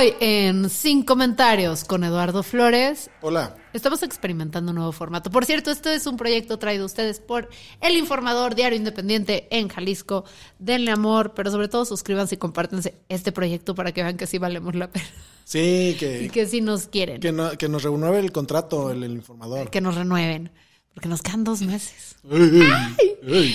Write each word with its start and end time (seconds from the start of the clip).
Hoy 0.00 0.14
en 0.20 0.70
Sin 0.70 1.02
Comentarios 1.02 1.84
con 1.84 2.04
Eduardo 2.04 2.42
Flores. 2.42 3.10
Hola. 3.20 3.54
Estamos 3.74 4.02
experimentando 4.02 4.70
un 4.70 4.76
nuevo 4.76 4.92
formato. 4.92 5.30
Por 5.30 5.44
cierto, 5.44 5.70
este 5.70 5.94
es 5.94 6.06
un 6.06 6.16
proyecto 6.16 6.58
traído 6.58 6.84
a 6.84 6.86
ustedes 6.86 7.20
por 7.20 7.50
El 7.82 7.98
Informador, 7.98 8.54
Diario 8.54 8.78
Independiente 8.78 9.46
en 9.50 9.68
Jalisco. 9.68 10.24
Denle 10.58 10.90
amor, 10.90 11.34
pero 11.36 11.50
sobre 11.50 11.68
todo 11.68 11.84
suscríbanse 11.84 12.36
y 12.36 12.38
compártense 12.38 12.94
este 13.10 13.30
proyecto 13.30 13.74
para 13.74 13.92
que 13.92 14.02
vean 14.02 14.16
que 14.16 14.26
sí 14.26 14.38
valemos 14.38 14.74
la 14.74 14.90
pena. 14.90 15.04
Sí, 15.44 15.94
que, 16.00 16.22
Y 16.24 16.30
que 16.30 16.46
sí 16.46 16.62
nos 16.62 16.86
quieren. 16.86 17.20
que, 17.20 17.30
no- 17.32 17.50
que 17.58 17.68
nos 17.68 17.82
renueve 17.82 18.20
el 18.20 18.32
contrato 18.32 18.90
el, 18.90 19.02
el 19.04 19.12
informador. 19.12 19.68
Que 19.68 19.82
nos 19.82 19.96
renueven. 19.96 20.50
Porque 20.94 21.10
nos 21.10 21.20
quedan 21.20 21.44
dos 21.44 21.60
meses. 21.60 22.16
Ey, 22.30 23.18
ey. 23.26 23.54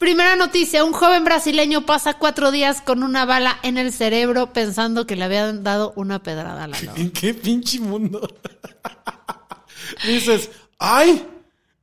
Primera 0.00 0.34
noticia, 0.34 0.82
un 0.82 0.94
joven 0.94 1.24
brasileño 1.24 1.84
pasa 1.84 2.14
cuatro 2.14 2.50
días 2.50 2.80
con 2.80 3.02
una 3.02 3.26
bala 3.26 3.58
en 3.62 3.76
el 3.76 3.92
cerebro 3.92 4.50
pensando 4.50 5.06
que 5.06 5.14
le 5.14 5.24
habían 5.24 5.62
dado 5.62 5.92
una 5.94 6.22
pedrada 6.22 6.64
a 6.64 6.68
la 6.68 6.80
loba. 6.80 6.96
¿En 6.96 7.10
qué 7.10 7.34
pinche 7.34 7.78
mundo? 7.80 8.26
Dices, 10.06 10.52
¡ay! 10.78 11.22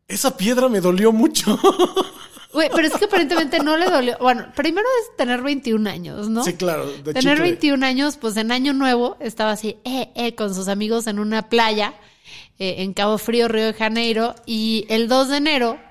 Esa 0.07 0.35
piedra 0.35 0.67
me 0.67 0.81
dolió 0.81 1.11
mucho. 1.11 1.59
Güey, 2.53 2.71
pero 2.73 2.87
es 2.87 2.93
que 2.95 3.05
aparentemente 3.05 3.59
no 3.59 3.77
le 3.77 3.85
dolió. 3.85 4.17
Bueno, 4.19 4.47
primero 4.55 4.87
es 5.01 5.15
tener 5.15 5.43
21 5.43 5.87
años, 5.87 6.27
¿no? 6.27 6.43
Sí, 6.43 6.53
claro. 6.53 6.87
de 6.87 7.13
Tener 7.13 7.35
chicle. 7.35 7.51
21 7.51 7.85
años, 7.85 8.17
pues 8.17 8.35
en 8.37 8.51
Año 8.51 8.73
Nuevo 8.73 9.15
estaba 9.19 9.51
así, 9.51 9.77
eh, 9.83 10.09
eh, 10.15 10.33
con 10.33 10.55
sus 10.55 10.69
amigos 10.69 11.05
en 11.05 11.19
una 11.19 11.49
playa 11.49 11.93
eh, 12.57 12.77
en 12.79 12.93
Cabo 12.93 13.19
Frío, 13.19 13.47
Río 13.47 13.65
de 13.65 13.73
Janeiro, 13.73 14.33
y 14.47 14.87
el 14.89 15.07
2 15.07 15.29
de 15.29 15.37
enero 15.37 15.86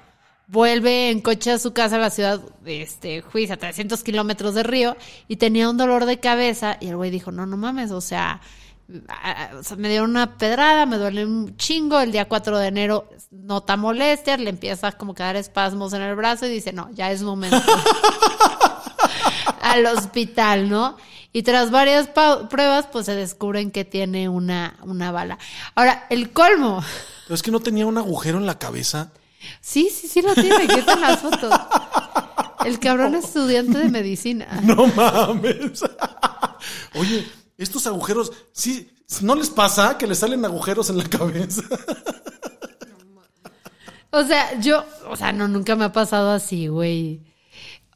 vuelve 0.46 1.10
en 1.10 1.20
coche 1.20 1.52
a 1.52 1.58
su 1.58 1.72
casa 1.72 1.96
a 1.96 1.98
la 1.98 2.10
ciudad, 2.10 2.40
este, 2.64 3.22
Juiz, 3.22 3.50
a 3.50 3.56
300 3.56 4.02
kilómetros 4.02 4.54
de 4.54 4.62
Río, 4.62 4.96
y 5.28 5.36
tenía 5.36 5.68
un 5.68 5.76
dolor 5.76 6.06
de 6.06 6.20
cabeza, 6.20 6.76
y 6.80 6.88
el 6.88 6.96
güey 6.96 7.10
dijo, 7.10 7.32
no, 7.32 7.46
no 7.46 7.56
mames, 7.56 7.90
o 7.90 8.00
sea, 8.00 8.40
me 9.76 9.88
dieron 9.88 10.10
una 10.10 10.38
pedrada, 10.38 10.86
me 10.86 10.96
duele 10.96 11.24
un 11.24 11.56
chingo, 11.56 11.98
el 11.98 12.12
día 12.12 12.28
4 12.28 12.58
de 12.58 12.68
enero 12.68 13.08
nota 13.30 13.76
molestias, 13.76 14.38
le 14.38 14.50
empieza 14.50 14.92
como 14.92 15.12
a 15.12 15.22
dar 15.22 15.36
espasmos 15.36 15.92
en 15.92 16.02
el 16.02 16.14
brazo 16.14 16.46
y 16.46 16.50
dice, 16.50 16.72
no, 16.72 16.90
ya 16.92 17.10
es 17.10 17.22
momento 17.22 17.56
al 19.60 19.86
hospital, 19.86 20.68
¿no? 20.68 20.96
Y 21.32 21.42
tras 21.42 21.70
varias 21.70 22.08
pruebas, 22.48 22.86
pues 22.90 23.06
se 23.06 23.14
descubren 23.14 23.70
que 23.70 23.84
tiene 23.84 24.28
una, 24.28 24.78
una 24.82 25.10
bala. 25.10 25.38
Ahora, 25.74 26.06
el 26.08 26.32
colmo. 26.32 26.82
Pero 27.24 27.34
es 27.34 27.42
que 27.42 27.50
no 27.50 27.60
tenía 27.60 27.86
un 27.86 27.98
agujero 27.98 28.38
en 28.38 28.46
la 28.46 28.58
cabeza. 28.58 29.12
Sí, 29.60 29.90
sí, 29.90 30.08
sí 30.08 30.22
lo 30.22 30.34
tiene, 30.34 30.64
aquí 30.64 30.78
están 30.78 31.00
las 31.00 31.20
fotos. 31.20 31.52
El 32.64 32.78
cabrón 32.78 33.14
es 33.14 33.26
estudiante 33.26 33.78
de 33.78 33.88
medicina. 33.88 34.60
No 34.62 34.86
mames. 34.88 35.82
Oye, 36.94 37.26
estos 37.58 37.86
agujeros, 37.86 38.32
sí, 38.52 38.90
¿no 39.22 39.34
les 39.34 39.50
pasa 39.50 39.96
que 39.98 40.06
les 40.06 40.18
salen 40.18 40.44
agujeros 40.44 40.90
en 40.90 40.98
la 40.98 41.04
cabeza? 41.04 41.62
O 44.10 44.24
sea, 44.24 44.58
yo, 44.60 44.84
o 45.10 45.16
sea, 45.16 45.32
no, 45.32 45.46
nunca 45.46 45.76
me 45.76 45.84
ha 45.84 45.92
pasado 45.92 46.30
así, 46.30 46.68
güey. 46.68 47.20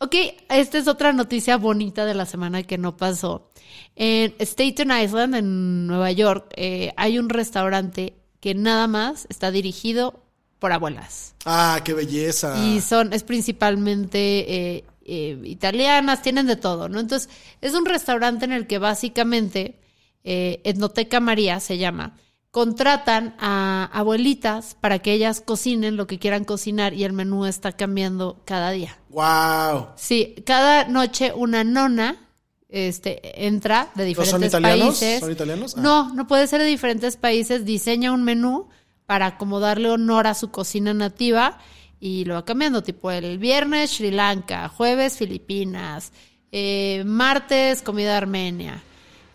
Ok, 0.00 0.14
esta 0.48 0.78
es 0.78 0.88
otra 0.88 1.12
noticia 1.12 1.56
bonita 1.56 2.04
de 2.04 2.14
la 2.14 2.26
semana 2.26 2.62
que 2.62 2.78
no 2.78 2.96
pasó. 2.96 3.50
En 3.96 4.34
Staten 4.38 4.90
Island, 4.90 5.34
en 5.34 5.86
Nueva 5.86 6.10
York, 6.12 6.52
eh, 6.56 6.92
hay 6.96 7.18
un 7.18 7.28
restaurante 7.28 8.16
que 8.40 8.54
nada 8.54 8.86
más 8.86 9.26
está 9.28 9.50
dirigido 9.50 10.19
por 10.60 10.72
abuelas. 10.72 11.34
Ah, 11.44 11.80
qué 11.82 11.94
belleza. 11.94 12.64
Y 12.64 12.80
son, 12.80 13.12
es 13.12 13.24
principalmente 13.24 14.76
eh, 14.76 14.84
eh, 15.04 15.40
italianas, 15.44 16.22
tienen 16.22 16.46
de 16.46 16.56
todo, 16.56 16.88
¿no? 16.88 17.00
Entonces, 17.00 17.28
es 17.60 17.74
un 17.74 17.86
restaurante 17.86 18.44
en 18.44 18.52
el 18.52 18.68
que 18.68 18.78
básicamente, 18.78 19.80
eh, 20.22 20.60
Etnoteca 20.62 21.18
María 21.18 21.58
se 21.58 21.78
llama, 21.78 22.16
contratan 22.50 23.34
a 23.38 23.88
abuelitas 23.92 24.76
para 24.78 24.98
que 24.98 25.12
ellas 25.12 25.40
cocinen 25.40 25.96
lo 25.96 26.06
que 26.06 26.18
quieran 26.18 26.44
cocinar 26.44 26.94
y 26.94 27.04
el 27.04 27.12
menú 27.12 27.46
está 27.46 27.72
cambiando 27.72 28.42
cada 28.44 28.70
día. 28.70 28.98
Wow. 29.08 29.88
Sí, 29.96 30.34
cada 30.44 30.84
noche 30.84 31.32
una 31.34 31.64
nona 31.64 32.28
este, 32.68 33.46
entra 33.46 33.90
de 33.94 34.14
¿No 34.14 34.24
son 34.24 34.40
diferentes 34.40 34.48
italianos? 34.48 34.98
países. 34.98 35.20
¿Son 35.20 35.32
italianos? 35.32 35.74
Ah. 35.76 35.80
No, 35.80 36.14
no 36.14 36.26
puede 36.26 36.46
ser 36.46 36.60
de 36.60 36.66
diferentes 36.66 37.16
países. 37.16 37.64
Diseña 37.64 38.12
un 38.12 38.24
menú 38.24 38.68
para 39.10 39.36
como 39.38 39.58
darle 39.58 39.90
honor 39.90 40.28
a 40.28 40.34
su 40.34 40.52
cocina 40.52 40.94
nativa 40.94 41.58
y 41.98 42.24
lo 42.26 42.34
va 42.34 42.44
cambiando. 42.44 42.84
Tipo 42.84 43.10
el 43.10 43.38
viernes 43.38 43.90
Sri 43.90 44.12
Lanka, 44.12 44.68
jueves 44.68 45.16
Filipinas, 45.18 46.12
eh, 46.52 47.02
martes 47.04 47.82
comida 47.82 48.16
armenia. 48.16 48.84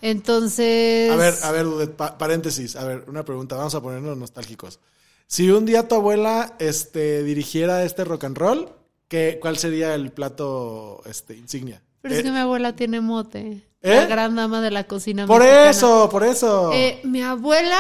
Entonces. 0.02 1.12
A 1.12 1.18
ver, 1.18 1.34
a 1.44 1.52
ver, 1.52 1.92
pa- 1.92 2.18
paréntesis. 2.18 2.78
A 2.78 2.86
ver, 2.86 3.04
una 3.10 3.26
pregunta. 3.26 3.58
Vamos 3.58 3.76
a 3.76 3.82
ponernos 3.82 4.16
nostálgicos. 4.18 4.80
Si 5.28 5.50
un 5.52 5.66
día 5.66 5.90
tu 5.90 5.96
abuela 5.96 6.54
este, 6.60 7.24
dirigiera 7.24 7.84
este 7.84 8.06
rock 8.06 8.24
and 8.24 8.38
roll, 8.38 8.70
¿qué, 9.10 9.40
¿cuál 9.42 9.58
sería 9.58 9.94
el 9.94 10.14
plato 10.14 11.02
este, 11.06 11.36
insignia? 11.36 11.82
Pero 12.00 12.14
es 12.14 12.22
Eh, 12.22 12.24
que 12.24 12.32
mi 12.32 12.38
abuela 12.38 12.78
tiene 12.78 13.02
mote. 13.02 13.68
¿Eh? 13.82 13.96
La 13.96 14.06
gran 14.06 14.36
dama 14.38 14.62
de 14.62 14.72
la 14.72 14.86
cocina 14.86 15.28
por 15.28 15.42
mexicana. 15.42 15.70
eso, 15.70 16.08
por 16.10 16.24
eso. 16.24 16.72
Eh, 16.72 17.02
mi 17.04 17.22
abuela. 17.22 17.78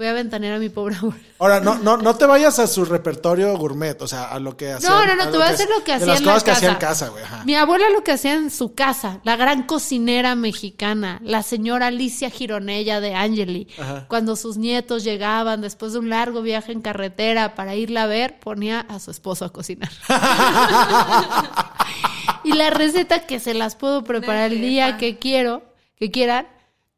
Voy 0.00 0.08
a 0.08 0.14
ventanear 0.14 0.54
a 0.54 0.58
mi 0.58 0.70
pobre 0.70 0.96
abuela. 0.96 1.20
Ahora, 1.38 1.60
no, 1.60 1.78
no, 1.78 1.98
no 1.98 2.16
te 2.16 2.24
vayas 2.24 2.58
a 2.58 2.66
su 2.66 2.86
repertorio 2.86 3.54
gourmet, 3.58 4.00
o 4.00 4.08
sea, 4.08 4.30
a 4.30 4.38
lo 4.38 4.56
que 4.56 4.72
hacían. 4.72 4.90
No, 4.90 5.04
no, 5.04 5.14
no, 5.14 5.24
te 5.30 5.36
voy 5.36 5.42
a 5.42 5.48
que- 5.48 5.52
hacer 5.52 5.68
lo 5.68 5.84
que 5.84 5.90
de 5.92 5.96
hacía 5.98 6.06
las 6.06 6.20
en 6.20 6.24
la 6.26 6.32
cosas 6.32 6.42
que 6.44 6.50
casa. 6.52 6.56
hacía 6.58 6.70
en 6.70 6.76
casa, 6.78 7.08
güey. 7.10 7.22
ajá. 7.22 7.44
Mi 7.44 7.54
abuela 7.54 7.90
lo 7.90 8.02
que 8.02 8.12
hacía 8.12 8.32
en 8.32 8.50
su 8.50 8.74
casa, 8.74 9.20
la 9.24 9.36
gran 9.36 9.64
cocinera 9.64 10.34
mexicana, 10.36 11.20
la 11.22 11.42
señora 11.42 11.88
Alicia 11.88 12.30
Gironella 12.30 13.02
de 13.02 13.14
Angeli, 13.14 13.68
Ajá. 13.78 14.06
cuando 14.08 14.36
sus 14.36 14.56
nietos 14.56 15.04
llegaban 15.04 15.60
después 15.60 15.92
de 15.92 15.98
un 15.98 16.08
largo 16.08 16.40
viaje 16.40 16.72
en 16.72 16.80
carretera 16.80 17.54
para 17.54 17.74
irla 17.74 18.04
a 18.04 18.06
ver, 18.06 18.40
ponía 18.40 18.80
a 18.80 19.00
su 19.00 19.10
esposo 19.10 19.44
a 19.44 19.52
cocinar. 19.52 19.90
y 22.44 22.54
la 22.54 22.70
receta 22.70 23.26
que 23.26 23.38
se 23.38 23.52
las 23.52 23.76
puedo 23.76 24.02
preparar 24.04 24.50
el 24.50 24.62
día 24.62 24.96
que 24.96 25.18
quiero, 25.18 25.62
que 25.96 26.10
quieran, 26.10 26.46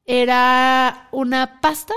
era 0.05 1.09
una 1.11 1.61
pasta 1.61 1.95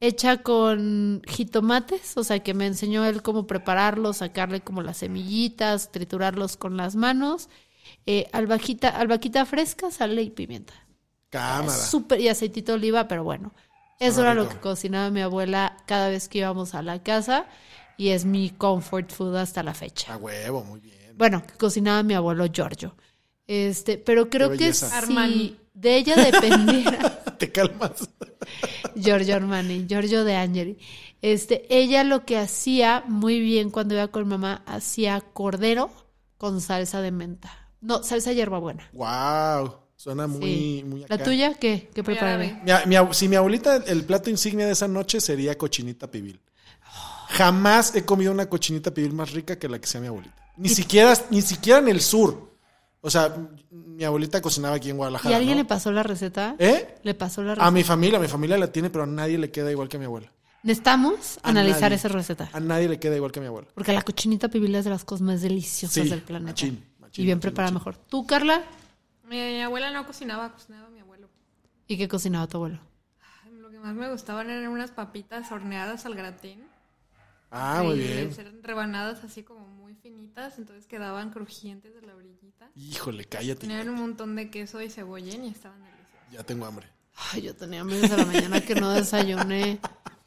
hecha 0.00 0.38
con 0.38 1.22
jitomates, 1.26 2.16
o 2.16 2.24
sea 2.24 2.40
que 2.40 2.54
me 2.54 2.66
enseñó 2.66 3.04
él 3.04 3.22
cómo 3.22 3.46
prepararlos, 3.46 4.18
sacarle 4.18 4.62
como 4.62 4.82
las 4.82 4.98
semillitas, 4.98 5.92
triturarlos 5.92 6.56
con 6.56 6.76
las 6.76 6.96
manos, 6.96 7.48
eh, 8.06 8.28
albajita, 8.32 8.88
albaquita 8.88 9.44
fresca, 9.44 9.90
sal 9.90 10.18
y 10.18 10.30
pimienta. 10.30 10.74
Cámara. 11.28 11.76
Súper 11.76 12.20
y 12.20 12.28
aceitito 12.28 12.72
de 12.72 12.78
oliva, 12.78 13.06
pero 13.06 13.22
bueno, 13.22 13.52
eso 14.00 14.22
era 14.22 14.34
lo 14.34 14.48
que 14.48 14.56
cocinaba 14.56 15.10
mi 15.10 15.20
abuela 15.20 15.76
cada 15.86 16.08
vez 16.08 16.28
que 16.28 16.38
íbamos 16.38 16.74
a 16.74 16.82
la 16.82 17.02
casa 17.02 17.46
y 17.98 18.08
es 18.08 18.24
mi 18.24 18.50
comfort 18.50 19.12
food 19.12 19.36
hasta 19.36 19.62
la 19.62 19.74
fecha. 19.74 20.14
A 20.14 20.16
huevo, 20.16 20.64
muy 20.64 20.80
bien. 20.80 21.14
Bueno, 21.16 21.46
que 21.46 21.52
cocinaba 21.52 22.02
mi 22.02 22.14
abuelo 22.14 22.46
Giorgio. 22.46 22.96
Este, 23.46 23.98
pero 23.98 24.30
creo 24.30 24.52
que 24.52 24.72
si 24.72 24.86
Armani. 24.86 25.58
de 25.74 25.96
ella 25.96 26.16
dependiera 26.16 27.22
Te 27.40 27.50
calmas. 27.50 27.92
Giorgio 28.94 29.34
Armani, 29.34 29.86
Giorgio 29.88 30.24
de 30.24 30.36
Angeli. 30.36 30.76
Este, 31.22 31.64
ella 31.74 32.04
lo 32.04 32.26
que 32.26 32.36
hacía 32.36 33.02
muy 33.08 33.40
bien 33.40 33.70
cuando 33.70 33.94
iba 33.94 34.08
con 34.08 34.28
mamá, 34.28 34.62
hacía 34.66 35.22
cordero 35.22 35.90
con 36.36 36.60
salsa 36.60 37.00
de 37.00 37.10
menta. 37.12 37.50
No, 37.80 38.02
salsa 38.02 38.32
hierbabuena. 38.34 38.90
Wow. 38.92 39.74
Suena 39.96 40.26
muy, 40.26 40.42
Sí. 40.44 40.84
muy 40.86 41.00
¿La 41.08 41.14
acá. 41.16 41.24
tuya 41.24 41.54
qué? 41.54 41.88
¿Qué 41.94 42.04
prepararé? 42.04 42.58
Mi, 42.62 42.72
mi 42.86 43.14
si 43.14 43.26
mi 43.26 43.36
abuelita, 43.36 43.76
el 43.86 44.04
plato 44.04 44.28
insignia 44.28 44.66
de 44.66 44.72
esa 44.72 44.86
noche 44.86 45.18
sería 45.20 45.56
cochinita 45.56 46.10
pibil. 46.10 46.40
Jamás 47.28 47.94
he 47.94 48.04
comido 48.04 48.32
una 48.32 48.50
cochinita 48.50 48.92
pibil 48.92 49.14
más 49.14 49.30
rica 49.32 49.58
que 49.58 49.66
la 49.68 49.78
que 49.78 49.86
sea 49.86 50.00
mi 50.02 50.08
abuelita. 50.08 50.36
Ni 50.58 50.68
siquiera, 50.68 51.14
ni 51.30 51.40
siquiera 51.40 51.78
en 51.78 51.88
el 51.88 52.02
sur. 52.02 52.49
O 53.02 53.08
sea, 53.10 53.34
mi 53.70 54.04
abuelita 54.04 54.42
cocinaba 54.42 54.76
aquí 54.76 54.90
en 54.90 54.96
Guadalajara. 54.98 55.30
¿Y 55.32 55.34
alguien 55.34 55.56
¿no? 55.56 55.62
le 55.62 55.68
pasó 55.68 55.90
la 55.90 56.02
receta? 56.02 56.54
¿Eh? 56.58 56.96
Le 57.02 57.14
pasó 57.14 57.42
la 57.42 57.54
receta. 57.54 57.66
A 57.66 57.70
mi 57.70 57.82
familia, 57.82 58.18
mi 58.18 58.28
familia 58.28 58.58
la 58.58 58.70
tiene, 58.70 58.90
pero 58.90 59.04
a 59.04 59.06
nadie 59.06 59.38
le 59.38 59.50
queda 59.50 59.70
igual 59.70 59.88
que 59.88 59.96
a 59.96 60.00
mi 60.00 60.06
abuela. 60.06 60.30
Necesitamos 60.62 61.38
A 61.42 61.48
analizar 61.48 61.82
nadie. 61.84 61.94
esa 61.96 62.08
receta. 62.08 62.50
A 62.52 62.60
nadie 62.60 62.88
le 62.88 63.00
queda 63.00 63.16
igual 63.16 63.32
que 63.32 63.38
a 63.38 63.42
mi 63.42 63.48
abuelo. 63.48 63.68
Porque 63.74 63.94
la 63.94 64.02
cochinita 64.02 64.48
pibil 64.48 64.74
es 64.74 64.84
de 64.84 64.90
las 64.90 65.04
cosas 65.04 65.22
más 65.22 65.40
deliciosas 65.40 65.94
Sí, 66.04 66.10
del 66.10 66.20
planeta. 66.22 66.50
machín, 66.50 66.84
machín, 66.98 67.22
y 67.22 67.26
bien 67.26 67.38
machín, 67.38 67.40
preparada 67.50 67.72
mejor. 67.72 67.96
¿Tú, 67.96 68.26
Carla? 68.26 68.62
Mi 69.26 69.62
abuela 69.62 69.90
no 69.90 70.06
cocinaba, 70.06 70.52
cocinaba 70.52 70.90
mi 70.90 71.00
abuelo. 71.00 71.28
¿Y 71.86 71.96
qué 71.96 72.06
cocinaba 72.08 72.46
tu 72.48 72.58
abuelo? 72.58 72.78
Ay, 73.46 73.52
Lo 73.54 73.70
que 73.70 73.78
más 73.78 73.94
me 73.94 74.10
gustaban 74.10 74.50
eran 74.50 74.68
unas 74.70 74.90
papitas 74.90 75.50
horneadas 75.50 76.04
al 76.04 76.14
gratén. 76.14 76.62
Ah, 77.50 77.80
muy 77.82 77.98
bien. 77.98 78.30
Eran 78.38 78.62
rebanadas 78.62 79.24
así 79.24 79.42
como 79.42 79.66
finitas, 80.00 80.58
entonces 80.58 80.86
quedaban 80.86 81.30
crujientes 81.30 81.94
de 81.94 82.02
la 82.02 82.14
orillita. 82.14 82.70
Híjole, 82.74 83.24
cállate. 83.24 83.60
Tenían 83.60 83.88
un 83.88 83.96
montón 83.96 84.36
de 84.36 84.50
queso 84.50 84.80
y 84.80 84.90
cebollín 84.90 85.44
y 85.44 85.48
estaban 85.48 85.82
deliciosos. 85.82 86.32
Ya 86.32 86.44
tengo 86.44 86.66
hambre. 86.66 86.86
Ay, 87.32 87.42
yo 87.42 87.54
tenía 87.54 87.80
hambre 87.82 88.00
desde 88.00 88.16
la 88.16 88.24
mañana 88.24 88.60
que 88.60 88.74
no 88.74 88.90
desayuné. 88.90 89.78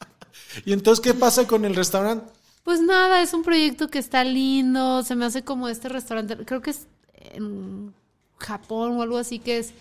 ¿Y 0.64 0.72
entonces 0.72 1.02
qué 1.02 1.14
pasa 1.14 1.46
con 1.46 1.64
el 1.64 1.74
restaurante? 1.74 2.32
Pues 2.62 2.80
nada, 2.80 3.20
es 3.20 3.34
un 3.34 3.42
proyecto 3.42 3.88
que 3.88 3.98
está 3.98 4.24
lindo. 4.24 5.02
Se 5.02 5.14
me 5.16 5.26
hace 5.26 5.44
como 5.44 5.68
este 5.68 5.88
restaurante. 5.88 6.36
Creo 6.44 6.62
que 6.62 6.70
es 6.70 6.86
en 7.12 7.94
Japón 8.38 8.98
o 8.98 9.02
algo 9.02 9.18
así, 9.18 9.38
que 9.38 9.58
es 9.58 9.74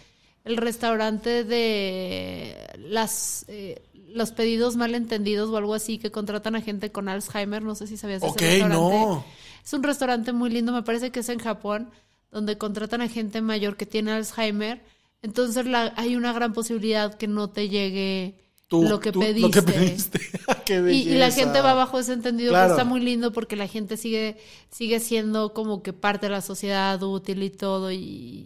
el 0.43 0.57
restaurante 0.57 1.43
de 1.43 2.55
las 2.77 3.45
eh, 3.47 3.81
los 4.09 4.31
pedidos 4.31 4.75
malentendidos 4.75 5.49
o 5.49 5.57
algo 5.57 5.73
así 5.73 5.97
que 5.97 6.11
contratan 6.11 6.55
a 6.55 6.61
gente 6.61 6.91
con 6.91 7.07
Alzheimer. 7.09 7.63
No 7.63 7.75
sé 7.75 7.87
si 7.87 7.97
sabías 7.97 8.21
de 8.21 8.27
ese 8.27 8.35
Ok, 8.35 8.41
restaurante. 8.41 8.75
no. 8.75 9.25
Es 9.65 9.73
un 9.73 9.83
restaurante 9.83 10.33
muy 10.33 10.49
lindo, 10.49 10.71
me 10.73 10.83
parece 10.83 11.11
que 11.11 11.21
es 11.21 11.29
en 11.29 11.39
Japón, 11.39 11.89
donde 12.31 12.57
contratan 12.57 13.01
a 13.01 13.07
gente 13.07 13.41
mayor 13.41 13.77
que 13.77 13.85
tiene 13.85 14.11
Alzheimer. 14.11 14.81
Entonces 15.21 15.65
la- 15.65 15.93
hay 15.95 16.15
una 16.15 16.33
gran 16.33 16.53
posibilidad 16.53 17.13
que 17.15 17.27
no 17.27 17.49
te 17.49 17.69
llegue 17.69 18.35
Tú- 18.81 18.89
lo 18.89 18.99
que 18.99 19.11
tú- 19.11 19.19
pediste. 19.19 19.41
Lo 19.41 19.51
que 19.51 19.61
pediste. 19.61 20.19
Qué 20.65 20.75
Y, 20.91 21.09
y 21.09 21.15
la 21.15 21.29
gente 21.31 21.61
va 21.61 21.73
bajo 21.73 21.99
ese 21.99 22.13
entendido 22.13 22.51
Claro. 22.51 22.67
que 22.69 22.71
está 22.73 22.83
muy 22.83 22.99
lindo 23.01 23.31
porque 23.31 23.55
la 23.55 23.67
gente 23.67 23.97
sigue 23.97 24.37
sigue 24.71 24.99
siendo 24.99 25.53
como 25.53 25.83
que 25.83 25.93
parte 25.93 26.25
de 26.25 26.31
la 26.31 26.41
sociedad 26.41 27.01
útil 27.03 27.43
y 27.43 27.49
todo 27.49 27.91
y, 27.91 27.97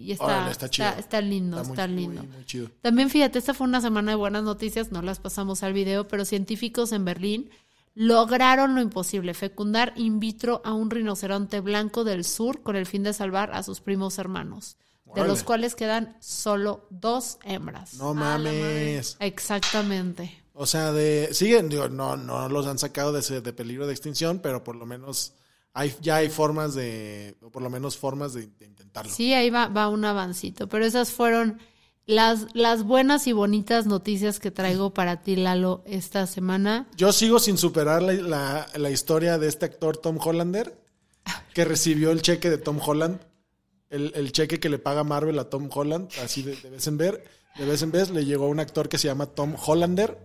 y 0.02 0.12
está, 0.12 0.26
Órale, 0.26 0.52
está 0.52 0.70
chido. 0.70 0.90
está 1.00 1.22
lindo, 1.22 1.62
está, 1.62 1.88
muy- 1.88 1.96
lindo. 1.96 2.24
muy 2.24 2.46
chido. 2.46 2.70
También 2.82 3.10
fíjate, 3.10 3.40
esta 3.40 3.54
fue 3.54 3.66
una 3.68 3.80
semana 3.82 4.12
de 4.12 4.16
buenas 4.18 4.44
noticias, 4.44 4.92
no 4.92 5.02
las 5.02 5.20
pasamos 5.20 5.64
al 5.64 5.74
video, 5.74 6.08
pero 6.08 6.26
científicos 6.26 6.92
en 6.92 7.06
Berlín 7.06 7.50
lograron 7.96 8.76
lo 8.76 8.82
imposible, 8.82 9.34
fecundar 9.34 9.94
in 9.96 10.20
vitro 10.20 10.62
a 10.64 10.74
un 10.74 10.90
rinoceronte 10.92 11.62
blanco 11.62 12.04
del 12.04 12.24
sur 12.26 12.62
con 12.62 12.76
el 12.76 12.86
fin 12.86 13.02
de 13.04 13.14
salvar 13.14 13.52
a 13.54 13.64
sus 13.64 13.82
primos 13.82 14.20
hermanos, 14.20 14.78
de 15.16 15.28
los 15.28 15.44
cuales 15.44 15.76
quedan 15.76 16.16
solo 16.20 16.88
dos 16.90 17.38
hembras. 17.44 17.96
No 17.96 18.14
mames. 18.14 19.18
Exactamente. 19.20 20.44
O 20.54 20.66
sea, 20.66 20.92
de 20.92 21.30
siguen, 21.34 21.70
digo, 21.70 21.88
no, 21.90 22.18
no 22.18 22.50
los 22.50 22.66
han 22.68 22.80
sacado 22.80 23.12
de, 23.14 23.20
ese- 23.20 23.42
de 23.42 23.54
peligro 23.54 23.86
de 23.88 23.94
extinción, 23.94 24.40
pero 24.40 24.64
por 24.64 24.76
lo 24.76 24.86
menos 24.86 25.34
hay, 25.74 25.94
ya 26.02 26.18
hay 26.18 26.30
formas 26.30 26.74
de, 26.74 27.36
o 27.42 27.52
por 27.52 27.62
lo 27.62 27.70
menos 27.70 27.98
formas 27.98 28.34
de, 28.34 28.48
de 28.48 28.66
intentarlo. 28.66 29.12
Sí, 29.12 29.34
ahí 29.34 29.50
va, 29.50 29.68
va 29.68 29.90
un 29.90 30.04
avancito. 30.06 30.68
Pero 30.68 30.84
esas 30.86 31.12
fueron 31.12 31.60
las, 32.08 32.48
las 32.56 32.84
buenas 32.84 33.28
y 33.28 33.34
bonitas 33.34 33.86
noticias 33.86 34.40
que 34.40 34.50
traigo 34.50 34.94
para 34.94 35.22
ti, 35.22 35.36
Lalo, 35.36 35.84
esta 35.86 36.26
semana. 36.26 36.88
Yo 36.96 37.12
sigo 37.12 37.38
sin 37.40 37.58
superar 37.58 38.02
la, 38.02 38.14
la- 38.14 38.68
la 38.76 38.90
historia 38.90 39.38
de 39.38 39.48
este 39.48 39.66
actor 39.66 39.98
Tom 39.98 40.18
Hollander, 40.20 40.76
que 41.54 41.66
recibió 41.66 42.12
el 42.12 42.22
cheque 42.24 42.50
de 42.50 42.58
Tom 42.58 42.80
Holland, 42.84 43.20
el, 43.90 44.12
el 44.16 44.32
cheque 44.32 44.60
que 44.60 44.70
le 44.70 44.80
paga 44.80 45.04
Marvel 45.04 45.40
a 45.40 45.50
Tom 45.50 45.70
Holland, 45.74 46.10
así 46.24 46.44
de, 46.44 46.56
de 46.56 46.70
vez 46.70 46.88
en 46.88 46.98
ver, 46.98 47.24
de 47.58 47.66
vez 47.66 47.82
en 47.82 47.92
vez 47.92 48.10
le 48.10 48.26
llegó 48.26 48.46
a 48.46 48.50
un 48.50 48.60
actor 48.60 48.88
que 48.88 48.98
se 48.98 49.08
llama 49.08 49.26
Tom 49.28 49.56
Hollander 49.56 50.18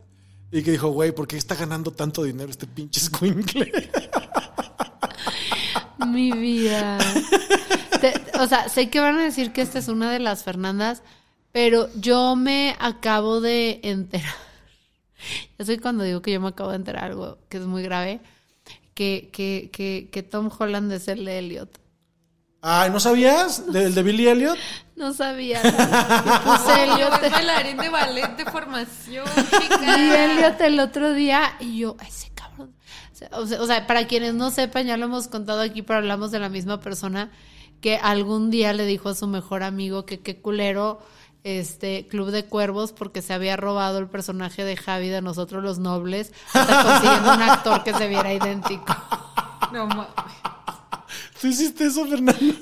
y 0.50 0.62
que 0.62 0.72
dijo, 0.72 0.90
güey, 0.90 1.12
¿por 1.12 1.26
qué 1.26 1.38
está 1.38 1.54
ganando 1.54 1.92
tanto 1.92 2.24
dinero 2.24 2.50
este 2.50 2.66
pinche 2.66 3.00
squinkle? 3.00 3.72
Mi 6.06 6.30
vida. 6.32 6.98
O 8.38 8.46
sea, 8.46 8.68
sé 8.68 8.90
que 8.90 9.00
van 9.00 9.18
a 9.18 9.24
decir 9.24 9.52
que 9.52 9.62
esta 9.62 9.78
es 9.78 9.88
una 9.88 10.12
de 10.12 10.18
las 10.18 10.44
Fernandas, 10.44 11.02
pero 11.52 11.88
yo 11.94 12.36
me 12.36 12.76
acabo 12.80 13.40
de 13.40 13.80
enterar. 13.82 14.34
Yo 15.58 15.64
soy 15.64 15.78
cuando 15.78 16.02
digo 16.02 16.20
que 16.20 16.32
yo 16.32 16.40
me 16.40 16.48
acabo 16.48 16.70
de 16.70 16.76
enterar 16.76 17.04
algo 17.04 17.38
que 17.48 17.58
es 17.58 17.64
muy 17.64 17.84
grave, 17.84 18.20
que, 18.92 19.30
que, 19.32 19.70
que, 19.72 20.08
que 20.10 20.22
Tom 20.24 20.50
Holland 20.58 20.92
es 20.92 21.06
el 21.06 21.24
de 21.24 21.38
Elliot. 21.38 21.78
Ay, 22.64 22.90
¿no 22.90 23.00
sabías? 23.00 23.72
¿Del 23.72 23.92
de 23.94 24.02
Billy 24.04 24.28
Elliot? 24.28 24.56
No 24.94 25.12
sabía. 25.12 25.60
Puse 25.62 26.86
Yo 26.86 26.94
Elliot. 26.94 27.22
es 27.24 27.32
bailarín 27.32 27.76
de 27.76 27.88
ballet 27.88 28.36
de 28.36 28.44
formación, 28.44 29.24
chica. 29.50 30.24
Elliot 30.24 30.60
el 30.60 30.78
otro 30.78 31.12
día 31.12 31.54
y 31.58 31.78
yo, 31.78 31.96
"Ay, 31.98 32.06
ese 32.08 32.30
cabrón. 32.34 32.72
O 33.12 33.16
sea, 33.16 33.28
o 33.32 33.46
sea, 33.46 33.62
o 33.62 33.66
sea, 33.66 33.86
para 33.88 34.06
quienes 34.06 34.34
no 34.34 34.50
sepan, 34.50 34.86
ya 34.86 34.96
lo 34.96 35.06
hemos 35.06 35.26
contado 35.26 35.60
aquí, 35.60 35.82
pero 35.82 35.98
hablamos 35.98 36.30
de 36.30 36.38
la 36.38 36.48
misma 36.48 36.80
persona 36.80 37.30
que 37.80 37.96
algún 37.96 38.50
día 38.50 38.72
le 38.72 38.86
dijo 38.86 39.08
a 39.08 39.14
su 39.16 39.26
mejor 39.26 39.64
amigo 39.64 40.06
que 40.06 40.20
qué 40.20 40.40
culero 40.40 41.00
este 41.42 42.06
Club 42.06 42.30
de 42.30 42.44
Cuervos 42.44 42.92
porque 42.92 43.22
se 43.22 43.34
había 43.34 43.56
robado 43.56 43.98
el 43.98 44.06
personaje 44.08 44.62
de 44.64 44.76
Javi 44.76 45.08
de 45.08 45.20
nosotros 45.20 45.64
los 45.64 45.80
nobles, 45.80 46.32
hasta 46.52 46.82
consiguiendo 46.84 47.34
un 47.34 47.42
actor 47.42 47.82
que 47.82 47.92
se 47.92 48.06
viera 48.06 48.32
idéntico. 48.32 48.84
No 49.72 49.86
mames. 49.86 50.06
¿Tú 51.42 51.48
hiciste 51.48 51.86
eso, 51.86 52.06
Fernando? 52.06 52.38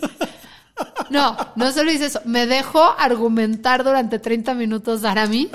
No, 1.11 1.37
no 1.56 1.73
solo 1.73 1.93
hice 1.93 2.06
eso. 2.06 2.23
Me 2.25 2.47
dejó 2.47 2.94
argumentar 2.99 3.85
durante 3.85 4.19
30 4.19 4.55
minutos 4.55 5.05
Arami 5.05 5.50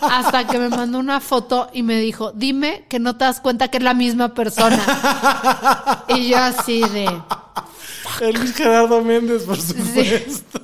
hasta 0.00 0.46
que 0.46 0.56
me 0.58 0.68
mandó 0.68 1.00
una 1.00 1.18
foto 1.18 1.68
y 1.72 1.82
me 1.82 1.98
dijo, 1.98 2.30
dime 2.30 2.84
que 2.88 3.00
no 3.00 3.16
te 3.16 3.24
das 3.24 3.40
cuenta 3.40 3.66
que 3.68 3.78
es 3.78 3.82
la 3.82 3.94
misma 3.94 4.32
persona. 4.32 4.78
Y 6.08 6.28
yo 6.28 6.38
así 6.38 6.82
de... 6.82 7.10
El 8.20 8.34
Luis 8.36 8.54
Gerardo 8.54 9.02
Méndez, 9.02 9.42
por 9.42 9.60
supuesto. 9.60 10.60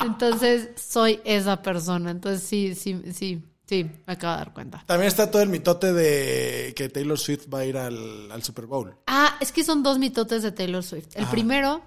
Entonces 0.00 0.68
soy 0.76 1.20
esa 1.24 1.62
persona. 1.62 2.10
Entonces 2.10 2.46
sí, 2.46 2.74
sí, 2.74 3.00
sí, 3.14 3.42
sí, 3.66 3.84
me 4.06 4.12
acabo 4.12 4.32
de 4.32 4.38
dar 4.38 4.52
cuenta. 4.54 4.84
También 4.86 5.08
está 5.08 5.30
todo 5.30 5.42
el 5.42 5.48
mitote 5.48 5.92
de 5.92 6.72
que 6.76 6.88
Taylor 6.88 7.18
Swift 7.18 7.46
va 7.52 7.60
a 7.60 7.64
ir 7.64 7.76
al, 7.76 8.30
al 8.30 8.42
Super 8.42 8.66
Bowl. 8.66 8.96
Ah, 9.06 9.36
es 9.40 9.52
que 9.52 9.64
son 9.64 9.82
dos 9.82 9.98
mitotes 9.98 10.42
de 10.42 10.52
Taylor 10.52 10.82
Swift. 10.82 11.08
El 11.14 11.26
primero 11.26 11.82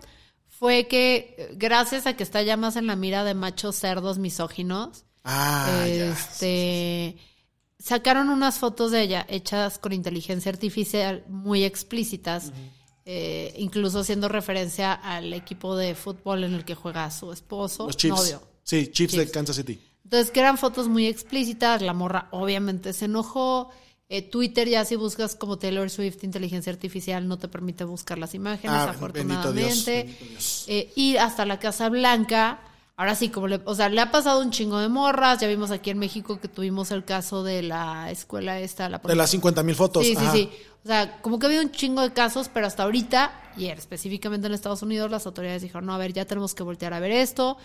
fue 0.48 0.88
que 0.88 1.52
gracias 1.56 2.08
a 2.08 2.16
que 2.16 2.24
está 2.24 2.42
ya 2.42 2.58
más 2.58 2.76
en 2.78 2.88
la 2.88 2.96
mira 2.96 3.24
de 3.24 3.34
machos 3.34 3.76
cerdos 3.76 4.18
misóginos, 4.18 5.04
Ah, 5.24 5.84
ya. 5.88 6.12
este 6.12 7.18
sacaron 7.80 8.30
unas 8.30 8.58
fotos 8.60 8.92
de 8.92 9.02
ella 9.04 9.26
hechas 9.30 9.78
con 9.78 9.94
inteligencia 9.94 10.52
artificial 10.52 11.24
muy 11.28 11.64
explícitas, 11.64 12.52
eh, 13.06 13.54
incluso 13.58 14.00
haciendo 14.00 14.30
referencia 14.30 14.94
al 14.94 15.32
equipo 15.34 15.76
de 15.78 15.94
fútbol 15.96 16.44
en 16.44 16.54
el 16.54 16.66
que 16.66 16.76
juega 16.76 17.10
su 17.12 17.32
esposo, 17.32 17.86
Los 17.88 17.98
Chiefs. 17.98 18.18
novio. 18.18 18.42
Sí, 18.64 18.88
Chiefs, 18.88 19.16
de. 19.16 19.30
Kansas 19.32 19.56
City. 19.58 19.80
Entonces, 20.08 20.32
que 20.32 20.40
eran 20.40 20.58
fotos 20.58 20.88
muy 20.88 21.06
explícitas, 21.06 21.82
la 21.82 21.92
morra 21.92 22.30
obviamente 22.32 22.94
se 22.94 23.06
enojó. 23.06 23.72
Eh, 24.08 24.22
Twitter 24.22 24.70
ya 24.70 24.86
si 24.86 24.96
buscas 24.96 25.36
como 25.36 25.58
Taylor 25.58 25.90
Swift 25.90 26.24
inteligencia 26.24 26.72
artificial 26.72 27.28
no 27.28 27.38
te 27.38 27.50
permite 27.50 27.84
buscar 27.84 28.18
las 28.18 28.34
imágenes, 28.34 28.72
Ah, 28.74 28.86
bendito 28.86 28.96
afortunadamente. 28.96 29.64
Dios, 29.66 29.86
bendito 29.86 30.26
Dios. 30.30 30.66
Eh, 30.70 30.94
ir 30.96 31.20
hasta 31.20 31.46
la 31.46 31.60
Casa 31.60 31.90
Blanca. 31.90 32.62
Ahora 32.96 33.16
sí, 33.16 33.28
como 33.28 33.50
le, 33.50 33.60
o 33.66 33.76
sea, 33.76 33.90
le 33.90 34.00
ha 34.00 34.10
pasado 34.10 34.40
un 34.40 34.50
chingo 34.50 34.80
de 34.80 34.88
morras. 34.88 35.42
Ya 35.42 35.48
vimos 35.50 35.72
aquí 35.72 35.90
en 35.90 36.00
México 36.00 36.40
que 36.40 36.48
tuvimos 36.48 36.90
el 36.92 37.04
caso 37.04 37.44
de 37.44 37.64
la 37.64 38.10
escuela 38.10 38.62
esta, 38.62 38.88
la 38.88 39.00
De 39.00 39.14
las 39.14 39.30
50 39.30 39.62
mil 39.62 39.76
fotos. 39.76 40.06
Sí, 40.06 40.16
sí, 40.16 40.26
sí. 40.32 40.50
O 40.86 40.88
sea, 40.88 41.22
como 41.22 41.38
que 41.38 41.48
ha 41.48 41.50
habido 41.50 41.64
un 41.64 41.72
chingo 41.72 42.02
de 42.02 42.14
casos, 42.14 42.50
pero 42.54 42.66
hasta 42.66 42.84
ahorita, 42.84 43.34
y 43.58 43.66
específicamente 43.66 44.48
en 44.48 44.54
Estados 44.54 44.84
Unidos, 44.84 45.12
las 45.12 45.26
autoridades 45.26 45.64
dijeron, 45.64 45.86
no, 45.86 45.94
a 45.94 45.98
ver, 45.98 46.14
ya 46.14 46.24
tenemos 46.24 46.56
que 46.56 46.64
voltear 46.64 46.94
a 46.94 47.02
ver 47.02 47.12
esto, 47.12 47.58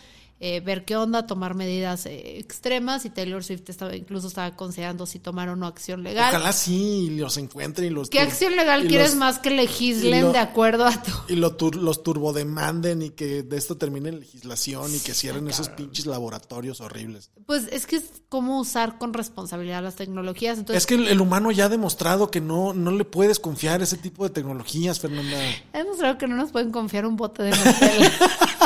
eh, 0.45 0.59
ver 0.59 0.85
qué 0.85 0.97
onda, 0.97 1.25
tomar 1.25 1.55
medidas 1.55 2.05
eh, 2.07 2.39
extremas, 2.41 3.05
y 3.05 3.11
Taylor 3.11 3.45
Swift 3.45 3.63
estaba, 3.69 3.95
incluso 3.95 4.27
estaba 4.27 4.57
considerando 4.57 5.07
si 5.07 5.21
tomar 5.21 5.49
o 5.49 5.55
no 5.55 5.69
acción 5.69 6.03
legal. 6.03 6.31
Ojalá 6.35 6.53
sí 6.53 7.11
los 7.17 7.37
encuentren 7.37 7.87
y 7.87 7.91
los... 7.95 8.11
¿Qué 8.11 8.19
acción 8.21 8.57
legal 8.57 8.89
quieres 8.89 9.11
los- 9.11 9.19
más 9.19 9.39
que 9.39 9.51
legislen 9.51 10.23
lo- 10.25 10.33
de 10.33 10.39
acuerdo 10.41 10.85
a 10.85 11.01
tu... 11.01 11.13
Y 11.29 11.37
lo 11.37 11.57
tur- 11.57 11.77
los 11.77 12.03
turbodemanden 12.03 13.03
y 13.03 13.11
que 13.11 13.45
de 13.45 13.57
esto 13.57 13.77
termine 13.77 14.09
en 14.09 14.19
legislación 14.19 14.93
y 14.93 14.99
que 14.99 15.15
cierren 15.15 15.47
esos 15.47 15.69
pinches 15.69 16.07
laboratorios 16.07 16.81
horribles. 16.81 17.31
Pues 17.47 17.69
es 17.71 17.87
que 17.87 17.97
es 17.97 18.05
cómo 18.29 18.59
usar 18.59 18.99
con 18.99 19.15
responsabilidad 19.15 19.81
las 19.83 19.95
tecnologías. 19.95 20.59
Entonces, 20.59 20.83
es 20.83 20.87
que 20.89 20.95
el, 20.97 21.07
el 21.07 21.21
humano 21.21 21.53
ya 21.53 21.67
ha 21.67 21.69
demostrado 21.69 22.33
que 22.33 22.41
no, 22.41 22.73
no 22.75 22.91
le 22.91 23.05
puedes 23.05 23.39
confiar 23.39 23.81
ese 23.81 23.97
tipo 23.97 24.25
de 24.25 24.31
tecnologías, 24.31 24.99
Fernanda. 24.99 25.39
Hemos 25.73 25.85
demostrado 25.99 26.19
que 26.19 26.27
no 26.27 26.35
nos 26.35 26.51
pueden 26.51 26.73
confiar 26.73 27.07
un 27.07 27.15
bote 27.17 27.45
de. 27.45 27.53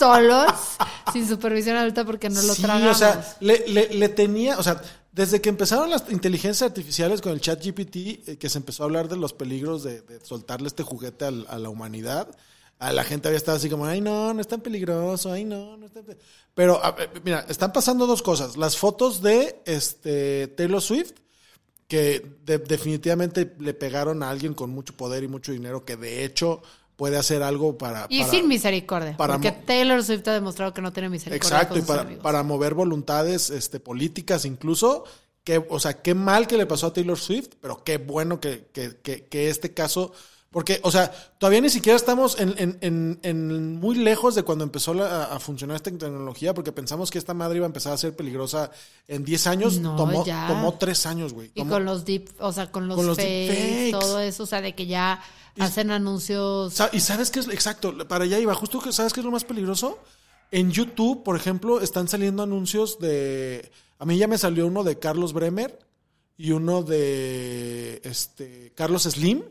Solos, 0.00 0.52
sin 1.12 1.28
supervisión 1.28 1.76
adulta 1.76 2.04
porque 2.04 2.28
no 2.28 2.42
lo 2.42 2.54
sí, 2.54 2.62
tragamos. 2.62 2.96
o 2.96 2.98
sea, 2.98 3.36
le, 3.40 3.68
le- 3.68 3.94
le 3.94 4.08
tenía, 4.08 4.58
o 4.58 4.62
sea, 4.62 4.80
desde 5.12 5.40
que 5.40 5.48
empezaron 5.48 5.90
las 5.90 6.04
inteligencias 6.10 6.62
artificiales 6.70 7.20
con 7.20 7.32
el 7.32 7.40
chat 7.40 7.62
GPT, 7.64 7.96
eh, 8.26 8.36
que 8.38 8.48
se 8.48 8.58
empezó 8.58 8.82
a 8.82 8.86
hablar 8.86 9.08
de 9.08 9.16
los 9.16 9.32
peligros 9.32 9.82
de, 9.82 10.00
de 10.02 10.24
soltarle 10.24 10.68
este 10.68 10.82
juguete 10.82 11.24
al- 11.26 11.46
a 11.48 11.58
la 11.58 11.68
humanidad, 11.68 12.28
a 12.78 12.92
la 12.92 13.04
gente 13.04 13.28
había 13.28 13.36
estado 13.36 13.58
así 13.58 13.68
como, 13.68 13.84
ay, 13.86 14.00
no, 14.00 14.32
no 14.32 14.40
es 14.40 14.48
tan 14.48 14.60
peligroso, 14.62 15.30
ay, 15.32 15.44
no, 15.44 15.76
no 15.76 15.86
es 15.86 15.92
tan... 15.92 16.04
pe-". 16.04 16.16
Pero, 16.54 16.82
a 16.82 16.92
ver, 16.92 17.10
mira, 17.24 17.44
están 17.48 17.72
pasando 17.72 18.06
dos 18.06 18.22
cosas. 18.22 18.56
Las 18.56 18.76
fotos 18.78 19.20
de 19.22 19.60
este, 19.66 20.48
Taylor 20.48 20.80
Swift, 20.80 21.12
que 21.88 22.24
de- 22.44 22.58
definitivamente 22.58 23.54
le 23.58 23.74
pegaron 23.74 24.22
a 24.22 24.30
alguien 24.30 24.54
con 24.54 24.70
mucho 24.70 24.96
poder 24.96 25.24
y 25.24 25.28
mucho 25.28 25.52
dinero, 25.52 25.84
que 25.84 25.96
de 25.96 26.24
hecho 26.24 26.62
puede 27.00 27.16
hacer 27.16 27.42
algo 27.42 27.78
para... 27.78 28.04
Y 28.10 28.18
para- 28.20 28.30
sin 28.30 28.46
misericordia. 28.46 29.16
para 29.16 29.32
porque 29.36 29.52
Taylor 29.52 30.04
Swift 30.04 30.28
ha 30.28 30.34
demostrado 30.34 30.74
que 30.74 30.82
no 30.82 30.92
tiene 30.92 31.08
misericordia. 31.08 31.56
Exacto, 31.56 31.74
con 31.76 31.82
y 31.82 31.86
para, 31.86 32.02
amigos. 32.02 32.22
para 32.22 32.42
mover 32.42 32.74
voluntades 32.74 33.48
este, 33.48 33.80
políticas 33.80 34.44
incluso. 34.44 35.04
Que, 35.42 35.64
o 35.70 35.80
sea, 35.80 35.94
qué 36.02 36.12
mal 36.14 36.46
que 36.46 36.58
le 36.58 36.66
pasó 36.66 36.88
a 36.88 36.92
Taylor 36.92 37.18
Swift, 37.18 37.52
pero 37.58 37.82
qué 37.82 37.96
bueno 37.96 38.38
que, 38.38 38.66
que, 38.74 38.98
que, 39.02 39.24
que 39.28 39.48
este 39.48 39.72
caso... 39.72 40.12
Porque, 40.52 40.80
o 40.82 40.90
sea, 40.90 41.10
todavía 41.38 41.60
ni 41.62 41.70
siquiera 41.70 41.96
estamos 41.96 42.38
en, 42.40 42.52
en, 42.58 42.76
en, 42.82 43.20
en 43.22 43.76
muy 43.78 43.94
lejos 43.94 44.34
de 44.34 44.42
cuando 44.42 44.64
empezó 44.64 44.92
la- 44.92 45.26
a, 45.26 45.38
funcionar 45.40 45.76
esta 45.76 45.90
tecnología, 45.92 46.52
porque 46.52 46.72
pensamos 46.72 47.08
que 47.10 47.18
esta 47.18 47.32
madre 47.34 47.58
iba 47.58 47.66
a 47.66 47.68
empezar 47.72 47.92
a 47.92 47.96
ser 47.96 48.14
peligrosa 48.16 48.70
en 49.08 49.24
10 49.24 49.46
años. 49.46 49.78
No, 49.78 49.94
tomó, 49.96 50.24
ya. 50.26 50.48
tomó 50.48 50.74
3 50.74 51.06
años, 51.06 51.32
güey. 51.32 51.52
Y 51.54 51.64
con 51.64 51.84
los 51.86 52.04
deep, 52.04 52.28
o 52.40 52.52
sea, 52.52 52.70
con 52.70 52.88
los, 52.88 52.96
Con 52.96 53.06
los 53.06 53.16
fakes, 53.16 53.30
deepfakes. 53.30 53.90
todo 53.92 54.18
eso, 54.20 54.42
o 54.42 54.46
sea, 54.46 54.60
de 54.60 54.74
que 54.74 54.86
ya 54.86 55.22
hacen 55.58 55.90
anuncios. 55.90 56.74
¿Y 56.92 57.00
sabes 57.00 57.30
qué 57.30 57.40
es? 57.40 57.48
Exacto, 57.48 57.96
para 58.08 58.24
allá 58.24 58.38
iba. 58.38 58.54
Justo, 58.54 58.80
que- 58.80 58.92
¿sabes 58.92 59.12
qué 59.12 59.20
es 59.20 59.24
lo 59.26 59.32
más 59.32 59.44
peligroso? 59.44 59.98
En 60.50 60.70
YouTube, 60.70 61.22
por 61.22 61.36
ejemplo, 61.36 61.80
están 61.80 62.08
saliendo 62.08 62.42
anuncios 62.42 62.98
de... 62.98 63.70
A 63.98 64.04
mí 64.04 64.16
ya 64.18 64.26
me 64.26 64.38
salió 64.38 64.66
uno 64.66 64.82
de 64.84 64.98
Carlos 64.98 65.32
Bremer 65.32 65.78
y 66.36 66.52
uno 66.52 66.82
de 66.82 68.00
este 68.02 68.72
Carlos 68.74 69.02
Slim 69.02 69.42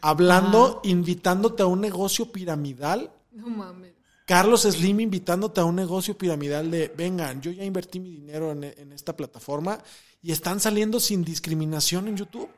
hablando, 0.00 0.80
invitándote 0.84 1.62
a 1.62 1.66
un 1.66 1.80
negocio 1.80 2.30
piramidal. 2.30 3.10
No 3.32 3.48
mames. 3.48 3.92
Carlos 4.26 4.62
Slim 4.62 5.00
invitándote 5.00 5.60
a 5.60 5.64
un 5.64 5.74
negocio 5.76 6.16
piramidal 6.16 6.70
de, 6.70 6.88
vengan, 6.96 7.40
yo 7.42 7.50
ya 7.50 7.64
invertí 7.64 7.98
mi 8.00 8.10
dinero 8.10 8.52
en, 8.52 8.64
en 8.64 8.92
esta 8.92 9.16
plataforma 9.16 9.78
y 10.22 10.30
están 10.32 10.60
saliendo 10.60 11.00
sin 11.00 11.24
discriminación 11.24 12.08
en 12.08 12.16
YouTube. 12.16 12.48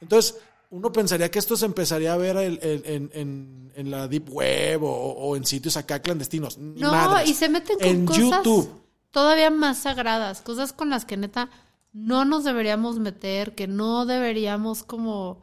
Entonces, 0.00 0.36
uno 0.70 0.92
pensaría 0.92 1.30
que 1.30 1.38
esto 1.38 1.56
se 1.56 1.66
empezaría 1.66 2.12
a 2.12 2.16
ver 2.16 2.36
el- 2.36 2.58
el- 2.62 2.82
en, 2.84 3.10
en- 3.14 3.72
en 3.74 3.90
la 3.90 4.06
Deep 4.08 4.28
Web 4.30 4.82
o, 4.84 4.90
o 4.90 5.36
en 5.36 5.44
sitios 5.46 5.76
acá 5.76 6.00
clandestinos. 6.02 6.58
Ni 6.58 6.80
No, 6.80 6.90
madres. 6.92 7.28
y 7.30 7.34
se 7.34 7.48
meten 7.48 7.78
con 7.78 7.86
en 7.88 8.04
cosas 8.06 8.20
YouTube. 8.20 8.68
todavía 9.10 9.50
más 9.50 9.78
sagradas, 9.78 10.42
cosas 10.42 10.72
con 10.72 10.90
las 10.90 11.04
que 11.04 11.16
neta 11.16 11.48
no 11.92 12.24
nos 12.24 12.44
deberíamos 12.44 12.98
meter, 12.98 13.54
que 13.54 13.66
no 13.66 14.04
deberíamos 14.04 14.82
como... 14.82 15.40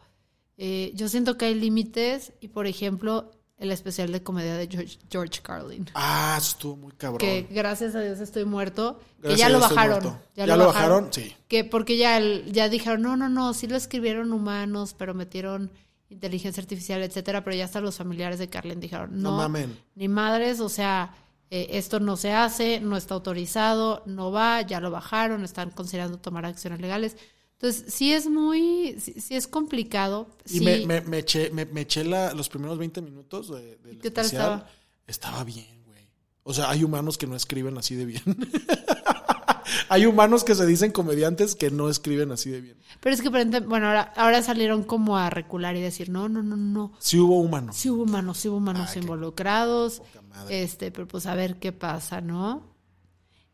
eh, 0.58 0.91
yo 0.96 1.10
siento 1.10 1.38
que 1.38 1.46
hay 1.46 1.55
límites 1.55 2.34
y, 2.39 2.50
por 2.50 2.67
ejemplo, 2.67 3.32
el 3.57 3.71
especial 3.71 4.12
de 4.12 4.21
comedia 4.21 4.55
de 4.55 4.67
George, 4.67 4.97
George 5.09 5.41
Carlin. 5.41 5.89
Ah, 5.93 6.35
estuvo 6.38 6.75
muy 6.75 6.91
cabrón. 6.93 7.19
Que 7.19 7.47
gracias 7.50 7.95
a 7.95 8.01
Dios 8.01 8.19
estoy 8.19 8.45
muerto. 8.45 9.00
que 9.21 9.29
Gracias 9.29 9.39
ya 9.39 9.45
a 9.47 9.50
lo 9.50 9.59
bajaron. 9.59 10.03
muerto. 10.03 10.19
¿Ya 10.35 10.45
lo 10.57 10.67
bajaron? 10.67 11.07
Sí. 11.13 11.35
Que 11.47 11.63
porque 11.63 11.97
ya, 11.97 12.17
el- 12.17 12.51
ya 12.51 12.67
dijeron, 12.69 13.01
no, 13.01 13.15
no, 13.17 13.29
no, 13.29 13.53
sí 13.53 13.67
lo 13.67 13.75
escribieron 13.77 14.33
humanos, 14.33 14.93
pero 14.97 15.13
metieron 15.13 15.71
inteligencia 16.09 16.62
artificial, 16.62 17.01
etcétera, 17.01 17.43
pero 17.43 17.55
ya 17.55 17.65
hasta 17.65 17.81
los 17.81 17.95
familiares 17.97 18.39
de 18.39 18.47
Carlin 18.50 18.79
dijeron, 18.79 19.21
No 19.21 19.31
no, 19.31 19.38
mamen. 19.38 19.77
ni 19.95 20.07
madres, 20.07 20.59
o 20.59 20.69
sea, 20.69 21.15
eh, 21.50 21.67
esto 21.71 22.00
no 22.00 22.15
se 22.17 22.31
hace, 22.33 22.79
no 22.79 22.95
está 22.97 23.15
autorizado, 23.15 24.03
no 24.05 24.31
va, 24.31 24.62
ya 24.62 24.79
lo 24.79 24.91
bajaron, 24.91 25.43
están 25.43 25.71
considerando 25.71 26.19
tomar 26.19 26.45
acciones 26.45 26.79
legales. 26.81 27.17
Entonces, 27.57 27.93
sí 27.93 28.12
es 28.13 28.27
muy, 28.27 28.97
sí, 29.00 29.13
sí 29.19 29.35
es 29.35 29.47
complicado. 29.47 30.27
Y 30.45 30.59
sí. 30.59 30.65
me, 30.65 30.85
me, 30.85 31.01
me 31.01 31.19
eché, 31.19 31.50
me, 31.51 31.65
me 31.65 31.81
eché 31.81 32.03
la- 32.03 32.33
los 32.33 32.50
primeros 32.50 32.77
20 32.77 33.01
minutos 33.01 33.50
de, 33.50 33.77
del 33.77 34.00
¿Qué 34.00 34.12
tal 34.12 34.25
estaba? 34.25 34.67
Estaba 35.07 35.43
bien, 35.43 35.83
güey. 35.85 36.07
O 36.43 36.53
sea, 36.53 36.69
hay 36.69 36.83
humanos 36.83 37.17
que 37.17 37.27
no 37.27 37.35
escriben 37.35 37.77
así 37.77 37.95
de 37.95 38.05
bien. 38.05 38.24
hay 39.89 40.05
humanos 40.05 40.43
que 40.43 40.55
se 40.55 40.65
dicen 40.65 40.91
comediantes 40.91 41.55
que 41.55 41.71
no 41.71 41.89
escriben 41.89 42.31
así 42.31 42.50
de 42.50 42.62
bien. 42.62 42.77
Pero 43.00 43.15
es 43.15 43.21
que, 43.21 43.29
bueno, 43.29 43.88
ahora, 43.88 44.13
ahora 44.15 44.41
salieron 44.41 44.83
como 44.83 45.17
a 45.17 45.29
recular 45.29 45.75
y 45.75 45.81
decir, 45.81 46.09
no, 46.09 46.27
no, 46.29 46.43
no, 46.43 46.57
no. 46.57 46.91
Sí 47.00 47.19
hubo 47.19 47.39
humanos. 47.39 47.75
Sí 47.77 47.89
hubo 47.89 48.03
humanos, 48.03 48.38
sí 48.38 48.50
hubo 48.50 48.57
humanos 48.57 48.91
qué 48.91 49.00
involucrados. 49.00 50.01
madre. 50.29 50.63
Este, 50.63 50.91
pero 50.91 51.07
pues 51.07 51.25
a 51.25 51.35
ver 51.35 51.57
qué 51.57 51.71
pasa, 51.71 52.19
¿no? 52.21 52.63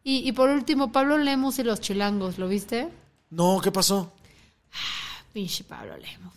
Y, 0.04 0.28
y 0.28 0.32
por 0.32 0.50
último, 0.50 0.92
Pablo 0.92 1.18
Lemos 1.18 1.60
y 1.60 1.64
los 1.64 1.80
chilangos, 1.80 2.40
¿lo 2.40 2.48
viste? 2.48 2.90
No, 3.32 3.60
¿qué 3.62 3.72
pasó? 3.72 4.12
Pinche 5.34 5.64
Pablo 5.64 5.98
Lemos. 5.98 6.34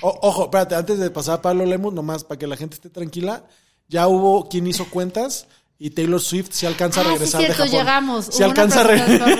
O- 0.00 0.18
ojo, 0.22 0.44
espérate, 0.44 0.74
antes 0.74 0.98
de 0.98 1.10
pasar 1.10 1.36
a 1.38 1.42
Pablo 1.42 1.64
Lemus, 1.64 1.94
nomás 1.94 2.24
para 2.24 2.38
que 2.38 2.46
la 2.46 2.56
gente 2.56 2.74
esté 2.74 2.90
tranquila, 2.90 3.44
ya 3.88 4.08
hubo 4.08 4.48
quien 4.48 4.66
hizo 4.66 4.86
cuentas 4.90 5.46
y 5.78 5.90
Taylor 5.90 6.20
Swift 6.20 6.50
se 6.52 6.66
alcanza 6.66 7.00
a 7.00 7.04
Ah, 7.04 7.06
sí, 7.06 7.12
regresar 7.12 7.40
cierto, 7.42 7.62
de 7.62 7.68
Japón. 7.68 7.80
llegamos. 7.80 8.24
Se 8.26 8.30
Hubo 8.30 8.36
una 8.38 8.46
alcanza 8.46 8.80
a 8.80 8.84
regresar. 8.84 9.38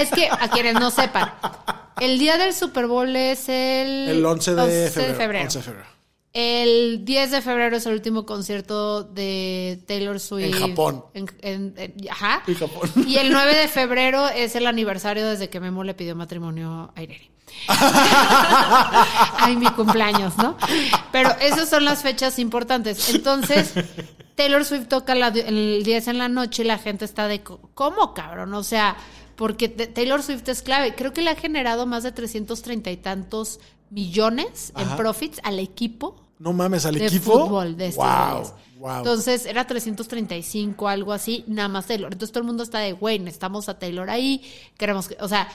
Es 0.00 0.10
que, 0.10 0.28
a 0.28 0.48
quienes 0.50 0.74
no 0.74 0.90
sepan, 0.90 1.32
el 2.00 2.18
día 2.18 2.36
del 2.38 2.52
Super 2.54 2.86
Bowl 2.86 3.14
es 3.14 3.48
el... 3.48 4.08
El 4.08 4.24
11 4.26 4.54
de 4.54 4.62
11 4.62 4.90
febrero. 4.90 5.44
11 5.44 5.58
de 5.58 5.64
febrero. 5.64 5.86
El 6.34 7.04
10 7.04 7.30
de 7.30 7.40
febrero 7.42 7.76
es 7.76 7.86
el 7.86 7.92
último 7.94 8.26
concierto 8.26 9.04
de 9.04 9.80
Taylor 9.86 10.18
Swift. 10.18 10.46
En 10.46 10.52
Japón. 10.70 11.04
En- 11.14 11.30
en- 11.42 11.74
en- 11.76 12.10
ajá. 12.10 12.42
En 12.48 12.54
Japón. 12.56 12.90
Y 13.06 13.16
el 13.18 13.30
9 13.32 13.54
de 13.56 13.68
febrero 13.68 14.28
es 14.28 14.56
el 14.56 14.66
aniversario 14.66 15.26
desde 15.28 15.48
que 15.48 15.60
Memo 15.60 15.84
le 15.84 15.94
pidió 15.94 16.16
matrimonio 16.16 16.92
a 16.96 17.02
Irene. 17.02 17.30
Ay, 17.68 19.56
mi 19.56 19.66
cumpleaños, 19.70 20.36
¿no? 20.36 20.56
Pero 21.12 21.30
esas 21.40 21.68
son 21.68 21.84
las 21.84 22.02
fechas 22.02 22.38
importantes. 22.40 23.14
Entonces, 23.14 23.72
Taylor 24.34 24.64
Swift 24.64 24.88
toca 24.88 25.14
la- 25.14 25.28
el 25.28 25.82
10 25.84 26.08
en 26.08 26.18
la 26.18 26.28
noche 26.28 26.62
y 26.62 26.66
la 26.66 26.78
gente 26.78 27.04
está 27.04 27.28
de, 27.28 27.42
¿cómo, 27.42 28.12
cabrón? 28.12 28.52
O 28.54 28.64
sea, 28.64 28.96
porque 29.36 29.68
Taylor 29.68 30.20
Swift 30.22 30.48
es 30.48 30.62
clave. 30.62 30.96
Creo 30.96 31.12
que 31.12 31.22
le 31.22 31.30
ha 31.30 31.36
generado 31.36 31.86
más 31.86 32.02
de 32.02 32.10
330 32.10 32.90
y 32.90 32.96
tantos 32.96 33.60
millones 33.90 34.72
en 34.76 34.88
profits 34.96 35.40
al 35.44 35.60
equipo 35.60 36.16
No 36.38 36.52
mames, 36.52 36.84
al 36.86 36.96
de 36.96 37.06
equipo. 37.06 37.32
fútbol 37.46 37.76
de 37.76 37.90
wow, 37.90 38.52
wow. 38.78 38.96
Entonces 38.98 39.46
era 39.46 39.66
335, 39.66 40.88
algo 40.88 41.12
así, 41.12 41.44
nada 41.46 41.68
más 41.68 41.86
Taylor. 41.86 42.12
Entonces 42.12 42.32
todo 42.32 42.40
el 42.40 42.46
mundo 42.46 42.62
está 42.62 42.80
de, 42.80 42.92
güey, 42.92 43.18
necesitamos 43.18 43.68
a 43.68 43.78
Taylor 43.78 44.10
ahí, 44.10 44.42
queremos 44.76 45.08
que, 45.08 45.16
o 45.20 45.28
sea, 45.28 45.48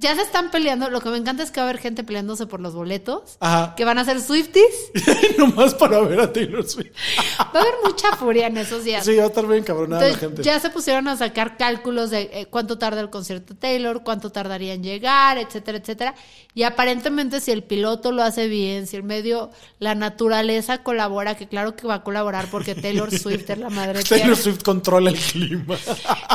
ya 0.00 0.14
se 0.14 0.22
están 0.22 0.50
peleando. 0.50 0.90
Lo 0.90 1.00
que 1.00 1.08
me 1.10 1.16
encanta 1.16 1.42
es 1.42 1.50
que 1.50 1.60
va 1.60 1.66
a 1.66 1.70
haber 1.70 1.80
gente 1.82 2.04
peleándose 2.04 2.46
por 2.46 2.60
los 2.60 2.74
boletos, 2.74 3.36
Ajá. 3.40 3.74
que 3.76 3.84
van 3.84 3.98
a 3.98 4.04
ser 4.04 4.20
Swifties. 4.20 4.92
Nomás 5.38 5.74
para 5.74 6.00
ver 6.00 6.20
a 6.20 6.32
Taylor 6.32 6.66
Swift. 6.68 6.92
Va 7.40 7.58
a 7.58 7.62
haber 7.62 7.74
mucha 7.84 8.14
furia 8.16 8.46
en 8.46 8.56
esos 8.58 8.84
días. 8.84 9.04
Sí, 9.04 9.16
va 9.16 9.24
a 9.24 9.26
estar 9.26 9.46
bien 9.46 9.64
cabronada 9.64 10.08
la 10.08 10.16
gente. 10.16 10.42
ya 10.42 10.58
se 10.60 10.70
pusieron 10.70 11.08
a 11.08 11.16
sacar 11.16 11.56
cálculos 11.56 12.10
de 12.10 12.30
eh, 12.32 12.46
cuánto 12.48 12.78
tarda 12.78 13.00
el 13.00 13.10
concierto 13.10 13.54
de 13.54 13.60
Taylor, 13.60 14.02
cuánto 14.04 14.30
tardaría 14.30 14.74
en 14.74 14.82
llegar, 14.82 15.36
etcétera, 15.38 15.78
etcétera. 15.78 16.14
Y 16.54 16.62
aparentemente 16.62 17.40
si 17.40 17.50
el 17.50 17.62
piloto 17.62 18.12
lo 18.12 18.22
hace 18.22 18.48
bien, 18.48 18.86
si 18.86 18.96
el 18.96 19.02
medio, 19.02 19.50
la 19.78 19.94
naturaleza 19.94 20.82
colabora, 20.82 21.36
que 21.36 21.48
claro 21.48 21.76
que 21.76 21.86
va 21.86 21.94
a 21.94 22.02
colaborar 22.04 22.46
porque 22.50 22.74
Taylor 22.74 23.10
Swift 23.10 23.50
es 23.50 23.58
la 23.58 23.70
madre 23.70 24.02
Taylor 24.08 24.26
tierra. 24.28 24.36
Swift 24.36 24.62
controla 24.62 25.10
el 25.10 25.16
clima. 25.18 25.76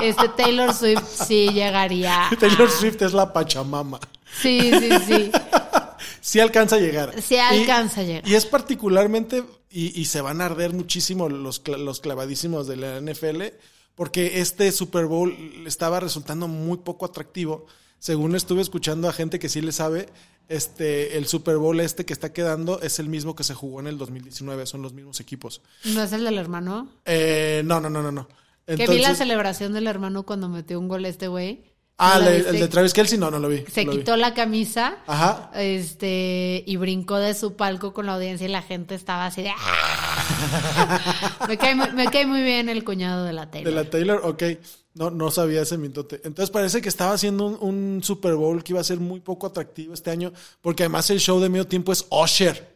Este 0.02 0.28
Taylor 0.30 0.74
Swift 0.74 1.04
sí 1.28 1.50
llegaría. 1.54 2.28
a- 2.32 2.36
Taylor 2.36 2.70
Swift 2.70 3.02
es 3.02 3.14
la 3.14 3.32
pachamama. 3.54 4.00
Sí, 4.42 4.72
sí, 4.80 4.90
sí. 5.08 5.32
Sí 6.20 6.40
alcanza 6.40 6.78
a 6.78 6.80
llegar. 6.80 7.22
Sí 7.22 7.38
alcanza 7.38 8.00
a 8.00 8.04
llegar. 8.04 8.28
Y 8.28 8.36
es 8.36 8.46
particularmente, 8.46 9.44
y, 9.70 10.00
y 10.00 10.06
se 10.06 10.22
van 10.22 10.40
a 10.40 10.46
arder 10.46 10.74
muchísimo 10.74 11.28
los, 11.28 11.62
los 11.68 12.00
clavadísimos 12.00 12.66
de 12.66 12.78
la 12.78 13.02
NFL, 13.02 13.42
porque 13.96 14.40
este 14.40 14.72
Super 14.72 15.06
Bowl 15.06 15.36
estaba 15.68 16.00
resultando 16.00 16.48
muy 16.48 16.78
poco 16.78 17.06
atractivo. 17.06 17.66
Según 18.00 18.36
estuve 18.36 18.62
escuchando 18.62 19.10
a 19.10 19.14
gente 19.14 19.38
que 19.38 19.50
sí 19.50 19.62
le 19.62 19.74
sabe, 19.74 20.08
este, 20.48 21.18
el 21.18 21.28
Super 21.28 21.58
Bowl 21.58 21.80
este 21.82 22.06
que 22.06 22.14
está 22.14 22.32
quedando 22.32 22.82
es 22.82 23.00
el 23.00 23.10
mismo 23.10 23.36
que 23.36 23.44
se 23.44 23.54
jugó 23.54 23.82
en 23.82 23.88
el 23.88 23.98
2019, 23.98 24.66
son 24.66 24.82
los 24.82 24.94
mismos 24.94 25.20
equipos. 25.20 25.62
¿No 25.84 26.04
es 26.04 26.14
el 26.14 26.24
del 26.24 26.38
hermano? 26.38 26.90
Eh, 27.06 27.64
no, 27.66 27.82
no, 27.82 27.90
no, 27.90 28.02
no, 28.02 28.14
no. 28.14 28.30
que 28.66 28.88
vi 28.88 29.00
la 29.00 29.16
celebración 29.16 29.74
del 29.74 29.88
hermano 29.88 30.24
cuando 30.24 30.48
metió 30.48 30.80
un 30.80 30.88
gol 30.88 31.06
este 31.06 31.28
güey. 31.28 31.73
Ah, 32.06 32.20
el 32.20 32.60
de 32.60 32.68
Travis 32.68 32.94
Kelsey, 32.94 33.18
no, 33.18 33.32
no 33.32 33.40
lo 33.40 33.48
vi. 33.48 33.64
Se 33.72 33.86
lo 33.86 33.92
vi. 33.92 34.00
quitó 34.00 34.18
la 34.18 34.34
camisa. 34.34 34.98
Ajá. 35.08 35.52
Este, 35.56 36.64
y 36.66 36.76
brincó 36.78 37.18
de 37.18 37.34
su 37.34 37.56
palco 37.56 37.94
con 37.94 38.06
la 38.06 38.16
audiencia 38.16 38.46
y 38.46 38.52
la 38.52 38.62
gente 38.62 38.96
estaba 38.96 39.26
así 39.28 39.42
de. 39.44 39.52
¡ah! 39.58 41.36
me, 41.48 41.58
cae 41.58 41.76
muy, 41.76 41.92
me 41.94 42.06
cae 42.08 42.26
muy 42.26 42.42
bien 42.44 42.70
el 42.70 42.84
cuñado 42.84 43.24
de 43.24 43.34
la 43.34 43.50
tele. 43.50 43.70
De 43.70 43.76
la 43.76 43.90
Taylor, 43.90 44.22
ok. 44.24 44.44
No, 44.96 45.10
no 45.10 45.32
sabía 45.32 45.62
ese 45.64 45.78
mitote. 45.78 46.22
Entonces 46.24 46.52
parece 46.52 46.82
que 46.82 46.90
estaba 46.90 47.14
haciendo 47.14 47.46
un, 47.46 47.58
un 47.96 48.04
Super 48.04 48.36
Bowl 48.36 48.64
que 48.64 48.74
iba 48.74 48.82
a 48.82 48.84
ser 48.84 49.00
muy 49.00 49.22
poco 49.22 49.48
atractivo 49.48 49.94
este 49.94 50.12
año, 50.12 50.32
porque 50.62 50.84
además 50.84 51.10
el 51.10 51.20
show 51.20 51.40
de 51.40 51.50
medio 51.50 51.66
tiempo 51.66 51.92
es 51.92 52.06
Usher. 52.12 52.74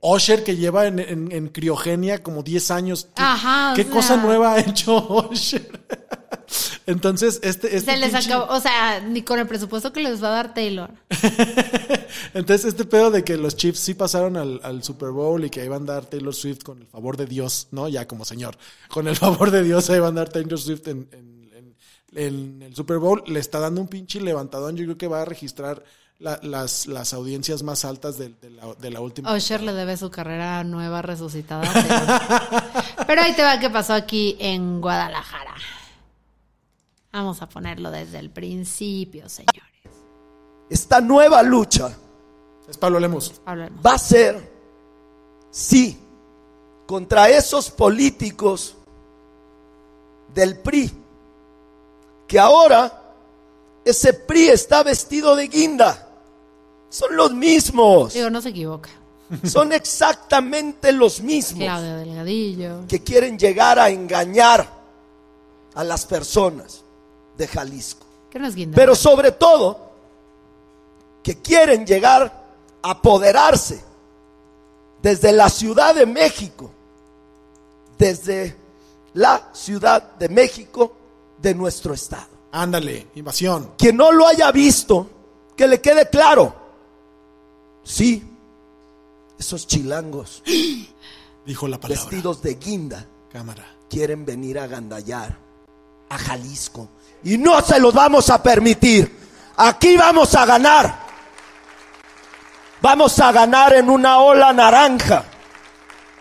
Usher 0.00 0.44
que 0.44 0.56
lleva 0.56 0.86
en, 0.86 0.98
en- 0.98 1.32
en 1.32 1.48
criogenia 1.48 2.22
como 2.22 2.42
10 2.42 2.70
años. 2.70 3.08
¿Qué, 3.14 3.22
Ajá, 3.22 3.72
¿qué 3.74 3.86
cosa 3.86 4.16
nueva 4.16 4.54
ha 4.54 4.60
hecho 4.60 5.28
Usher? 5.30 5.68
Entonces, 6.86 7.40
este, 7.42 7.76
este 7.76 7.92
Se 7.92 7.96
les 7.96 8.12
pinche- 8.12 8.26
acabó, 8.32 8.52
o 8.54 8.60
sea, 8.60 9.00
ni 9.00 9.22
con 9.22 9.38
el 9.40 9.46
presupuesto 9.48 9.92
que 9.92 10.00
les 10.00 10.22
va 10.22 10.28
a 10.28 10.30
dar 10.30 10.54
Taylor. 10.54 10.90
Entonces, 12.34 12.64
este 12.66 12.84
pedo 12.84 13.10
de 13.10 13.24
que 13.24 13.36
los 13.36 13.56
Chiefs 13.56 13.80
sí 13.80 13.94
pasaron 13.94 14.36
al, 14.36 14.60
al 14.62 14.82
Super 14.82 15.10
Bowl 15.10 15.44
y 15.44 15.50
que 15.50 15.64
iban 15.64 15.82
a 15.88 15.94
dar 15.94 16.06
Taylor 16.06 16.34
Swift 16.34 16.62
con 16.62 16.80
el 16.80 16.86
favor 16.86 17.16
de 17.16 17.26
Dios, 17.26 17.68
¿no? 17.72 17.88
Ya 17.88 18.06
como 18.06 18.24
señor. 18.24 18.56
Con 18.88 19.08
el 19.08 19.16
favor 19.24 19.50
de 19.50 19.62
Dios 19.62 19.90
ahí 19.90 19.98
van 20.00 20.16
a 20.16 20.20
dar 20.22 20.28
Taylor 20.28 20.58
Swift 20.58 20.86
en, 20.88 21.08
en- 21.12 21.50
en- 21.54 21.76
en 22.14 22.62
el 22.62 22.74
Super 22.76 22.98
Bowl. 22.98 23.22
Le 23.26 23.40
está 23.40 23.58
dando 23.60 23.80
un 23.80 23.88
pinche 23.88 24.20
levantadón. 24.20 24.76
Yo 24.76 24.84
creo 24.84 24.98
que 24.98 25.08
va 25.08 25.22
a 25.22 25.24
registrar 25.24 25.82
la- 26.18 26.38
las, 26.42 26.86
las 26.86 27.12
audiencias 27.12 27.62
más 27.62 27.84
altas 27.84 28.16
de, 28.16 28.30
de 28.40 28.50
la, 28.50 28.74
de 28.74 28.90
la 28.90 29.00
última. 29.00 29.34
Usher 29.34 29.62
le 29.62 29.72
debe 29.72 29.96
su 29.96 30.10
carrera 30.10 30.62
nueva 30.64 31.02
resucitada. 31.02 31.68
Pero 33.06 33.22
ahí 33.22 33.34
te 33.34 33.42
va 33.42 33.58
qué 33.58 33.70
pasó 33.70 33.92
aquí 33.92 34.36
en 34.38 34.80
Guadalajara. 34.80 35.45
Vamos 37.16 37.40
a 37.40 37.48
ponerlo 37.48 37.90
desde 37.90 38.18
el 38.18 38.28
principio, 38.28 39.26
señores. 39.30 39.62
Esta 40.68 41.00
nueva 41.00 41.42
lucha 41.42 41.90
Es 42.68 42.76
Pablo 42.76 43.00
Lemos. 43.00 43.40
Va 43.48 43.94
a 43.94 43.98
ser, 43.98 44.52
sí, 45.50 45.98
contra 46.84 47.30
esos 47.30 47.70
políticos 47.70 48.76
del 50.34 50.58
PRI, 50.58 50.92
que 52.28 52.38
ahora 52.38 53.14
ese 53.82 54.12
PRI 54.12 54.48
está 54.48 54.82
vestido 54.82 55.34
de 55.36 55.48
guinda. 55.48 56.06
Son 56.90 57.16
los 57.16 57.32
mismos, 57.32 58.12
Digo, 58.12 58.28
no 58.28 58.42
se 58.42 58.50
equivoca. 58.50 58.90
son 59.42 59.72
exactamente 59.72 60.92
los 60.92 61.22
mismos 61.22 61.64
Claudia 61.64 61.96
Delgadillo. 61.96 62.86
que 62.86 63.02
quieren 63.02 63.38
llegar 63.38 63.78
a 63.78 63.88
engañar 63.88 64.68
a 65.74 65.82
las 65.82 66.04
personas 66.04 66.82
de 67.36 67.46
Jalisco. 67.46 68.06
Pero 68.74 68.94
sobre 68.94 69.32
todo, 69.32 69.92
que 71.22 71.40
quieren 71.40 71.86
llegar 71.86 72.44
a 72.82 72.90
apoderarse 72.90 73.82
desde 75.02 75.32
la 75.32 75.48
Ciudad 75.48 75.94
de 75.94 76.06
México, 76.06 76.70
desde 77.98 78.56
la 79.14 79.50
Ciudad 79.52 80.16
de 80.18 80.28
México 80.28 80.94
de 81.38 81.54
nuestro 81.54 81.94
estado. 81.94 82.28
Ándale, 82.52 83.08
invasión. 83.14 83.72
Quien 83.78 83.96
no 83.96 84.12
lo 84.12 84.26
haya 84.26 84.50
visto, 84.52 85.08
que 85.56 85.66
le 85.66 85.80
quede 85.80 86.08
claro. 86.08 86.54
Sí, 87.84 88.22
esos 89.38 89.66
chilangos 89.66 90.42
Dijo 91.46 91.68
la 91.68 91.78
palabra. 91.78 92.02
vestidos 92.02 92.42
de 92.42 92.54
guinda 92.54 93.06
Cámara. 93.30 93.64
quieren 93.88 94.24
venir 94.24 94.58
a 94.58 94.66
gandallar 94.66 95.38
a 96.08 96.18
Jalisco. 96.18 96.88
Y 97.24 97.38
no 97.38 97.60
se 97.62 97.80
los 97.80 97.92
vamos 97.92 98.30
a 98.30 98.42
permitir. 98.42 99.16
Aquí 99.56 99.96
vamos 99.96 100.34
a 100.34 100.46
ganar. 100.46 101.06
Vamos 102.80 103.18
a 103.18 103.32
ganar 103.32 103.72
en 103.72 103.90
una 103.90 104.18
ola 104.18 104.52
naranja. 104.52 105.24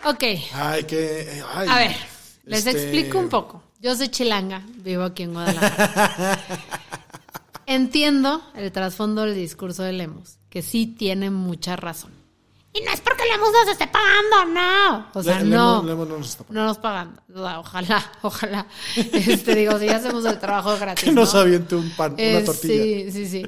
Ok, 0.06 0.24
Ay, 0.54 0.84
que. 0.88 1.44
ay, 1.54 1.68
a 1.70 1.78
ver, 1.78 1.96
les 2.46 2.66
este, 2.66 2.72
explico 2.72 3.20
un 3.20 3.30
poco. 3.30 3.64
Yo 3.80 3.96
soy 3.96 4.10
chilanga, 4.10 4.64
vivo 4.78 5.04
aquí 5.04 5.24
en 5.24 5.34
Guadalajara. 5.34 6.40
Entiendo 7.68 8.42
el 8.56 8.72
trasfondo 8.72 9.24
del 9.24 9.36
discurso 9.36 9.84
de 9.84 9.94
Lemus, 9.94 10.38
que 10.50 10.62
sí 10.62 10.88
tiene 10.88 11.30
mucha 11.30 11.76
razón. 11.76 12.15
Y 12.78 12.82
no 12.82 12.92
es 12.92 13.00
porque 13.00 13.24
Lemus 13.32 13.52
nos 13.54 13.70
esté 13.70 13.88
pagando, 13.88 14.54
no. 14.60 15.08
O 15.14 15.24
sea, 15.24 15.40
Le- 15.40 15.46
no. 15.56 15.82
Lemos- 15.82 15.86
Lemos 15.86 16.08
no 16.10 16.18
nos 16.18 16.28
está 16.30 16.44
pagando. 16.44 16.62
No 16.62 16.68
nos 16.68 16.78
pagan. 16.78 17.22
Ojalá, 17.62 18.12
ojalá. 18.22 18.68
Este, 18.96 19.56
digo, 19.56 19.80
si 19.80 19.86
ya 19.86 19.96
hacemos 19.96 20.26
el 20.26 20.38
trabajo 20.40 20.76
gratis. 20.80 21.06
Que 21.06 21.12
nos 21.14 21.34
¿no? 21.34 21.40
aviente 21.40 21.76
un 21.76 21.90
pan, 21.92 22.16
una 22.20 22.44
tortilla. 22.44 22.84
Sí, 22.84 23.12
sí, 23.12 23.28
sí. 23.28 23.46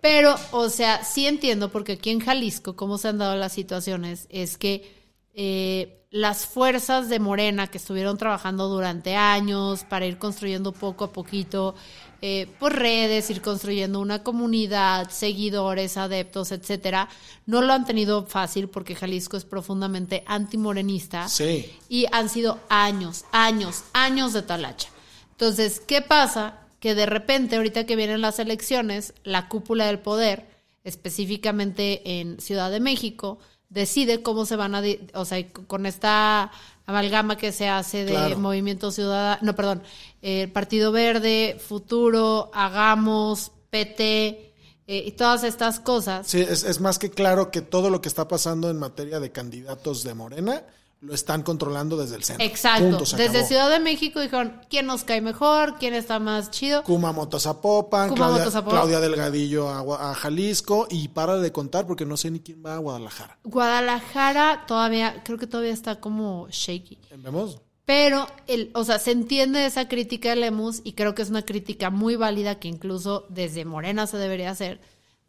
Pero, 0.00 0.34
o 0.50 0.68
sea, 0.70 1.04
sí 1.04 1.26
entiendo, 1.26 1.70
porque 1.70 1.92
aquí 1.92 2.10
en 2.10 2.20
Jalisco, 2.20 2.74
cómo 2.74 2.98
se 2.98 3.08
han 3.08 3.18
dado 3.18 3.36
las 3.36 3.52
situaciones, 3.52 4.26
es 4.30 4.58
que 4.58 4.92
eh, 5.34 6.04
las 6.10 6.46
fuerzas 6.46 7.08
de 7.08 7.20
Morena 7.20 7.68
que 7.68 7.78
estuvieron 7.78 8.18
trabajando 8.18 8.68
durante 8.68 9.14
años 9.14 9.84
para 9.84 10.06
ir 10.06 10.18
construyendo 10.18 10.72
poco 10.72 11.04
a 11.04 11.12
poquito, 11.12 11.76
eh, 12.20 12.48
por 12.58 12.74
redes, 12.76 13.30
ir 13.30 13.40
construyendo 13.40 14.00
una 14.00 14.22
comunidad, 14.24 15.08
seguidores, 15.10 15.96
adeptos, 15.96 16.50
etcétera, 16.52 17.08
no 17.46 17.62
lo 17.62 17.72
han 17.72 17.84
tenido 17.86 18.26
fácil 18.26 18.68
porque 18.68 18.94
Jalisco 18.96 19.36
es 19.36 19.44
profundamente 19.44 20.24
antimorenista 20.26 21.28
Sí. 21.28 21.70
y 21.88 22.06
han 22.10 22.28
sido 22.28 22.58
años, 22.68 23.24
años, 23.32 23.84
años 23.92 24.32
de 24.32 24.42
talacha. 24.42 24.88
Entonces, 25.30 25.80
¿qué 25.80 26.02
pasa? 26.02 26.58
Que 26.80 26.94
de 26.96 27.06
repente, 27.06 27.56
ahorita 27.56 27.86
que 27.86 27.94
vienen 27.96 28.20
las 28.20 28.38
elecciones, 28.40 29.14
la 29.22 29.48
cúpula 29.48 29.86
del 29.86 30.00
poder, 30.00 30.48
específicamente 30.84 32.20
en 32.20 32.40
Ciudad 32.40 32.70
de 32.70 32.80
México, 32.80 33.38
decide 33.68 34.22
cómo 34.22 34.46
se 34.46 34.56
van 34.56 34.74
a, 34.74 34.82
o 35.14 35.24
sea, 35.24 35.46
con 35.52 35.86
esta 35.86 36.50
amalgama 36.88 37.36
que 37.36 37.52
se 37.52 37.68
hace 37.68 38.04
de 38.06 38.12
Claro. 38.12 38.38
Movimiento 38.38 38.90
Ciudadano, 38.90 39.38
no, 39.42 39.54
perdón, 39.54 39.82
eh, 40.22 40.48
Partido 40.48 40.90
Verde, 40.90 41.60
Futuro, 41.64 42.50
Hagamos, 42.54 43.52
PT, 43.68 44.54
eh, 44.86 45.04
y 45.06 45.12
todas 45.12 45.44
estas 45.44 45.80
cosas. 45.80 46.26
Sí, 46.26 46.40
es, 46.40 46.64
es 46.64 46.80
más 46.80 46.98
que 46.98 47.10
claro 47.10 47.50
que 47.50 47.60
todo 47.60 47.90
lo 47.90 48.00
que 48.00 48.08
está 48.08 48.26
pasando 48.26 48.70
en 48.70 48.78
materia 48.78 49.20
de 49.20 49.30
candidatos 49.30 50.02
de 50.02 50.14
Morena 50.14 50.64
lo 51.00 51.14
están 51.14 51.42
controlando 51.42 51.96
desde 51.96 52.16
el 52.16 52.24
centro. 52.24 52.44
Exacto. 52.44 52.98
Punto, 52.98 53.16
Desde. 53.16 53.44
Ciudad 53.44 53.70
de 53.70 53.78
México 53.78 54.20
dijeron, 54.20 54.60
¿quién 54.68 54.86
nos 54.86 55.04
cae 55.04 55.20
mejor? 55.20 55.76
¿Quién 55.78 55.94
está 55.94 56.18
más 56.18 56.50
chido? 56.50 56.82
Kumamoto 56.82 57.38
Zapopan, 57.38 58.10
Kumamoto 58.10 58.34
Claudia, 58.34 58.50
Zapopan. 58.50 58.80
Claudia 58.80 59.00
Delgadillo 59.00 59.68
a 59.70 60.14
Jalisco 60.14 60.88
y 60.90 61.08
para 61.08 61.36
de 61.36 61.52
contar 61.52 61.86
porque 61.86 62.04
no 62.04 62.16
sé 62.16 62.30
ni 62.30 62.40
quién 62.40 62.62
va 62.64 62.74
a 62.74 62.78
Guadalajara. 62.78 63.38
Guadalajara 63.44 64.64
todavía, 64.66 65.22
creo 65.24 65.38
que 65.38 65.46
todavía 65.46 65.72
está 65.72 66.00
como 66.00 66.48
shaky. 66.50 66.98
¿Vemos? 67.16 67.60
Pero, 67.84 68.26
el, 68.46 68.70
o 68.74 68.84
sea, 68.84 68.98
se 68.98 69.12
entiende 69.12 69.64
esa 69.64 69.88
crítica 69.88 70.30
de 70.30 70.36
Lemus 70.36 70.82
y 70.84 70.92
creo 70.92 71.14
que 71.14 71.22
es 71.22 71.30
una 71.30 71.46
crítica 71.46 71.88
muy 71.88 72.16
válida 72.16 72.58
que 72.58 72.68
incluso 72.68 73.24
desde 73.30 73.64
Morena 73.64 74.06
se 74.06 74.18
debería 74.18 74.50
hacer. 74.50 74.80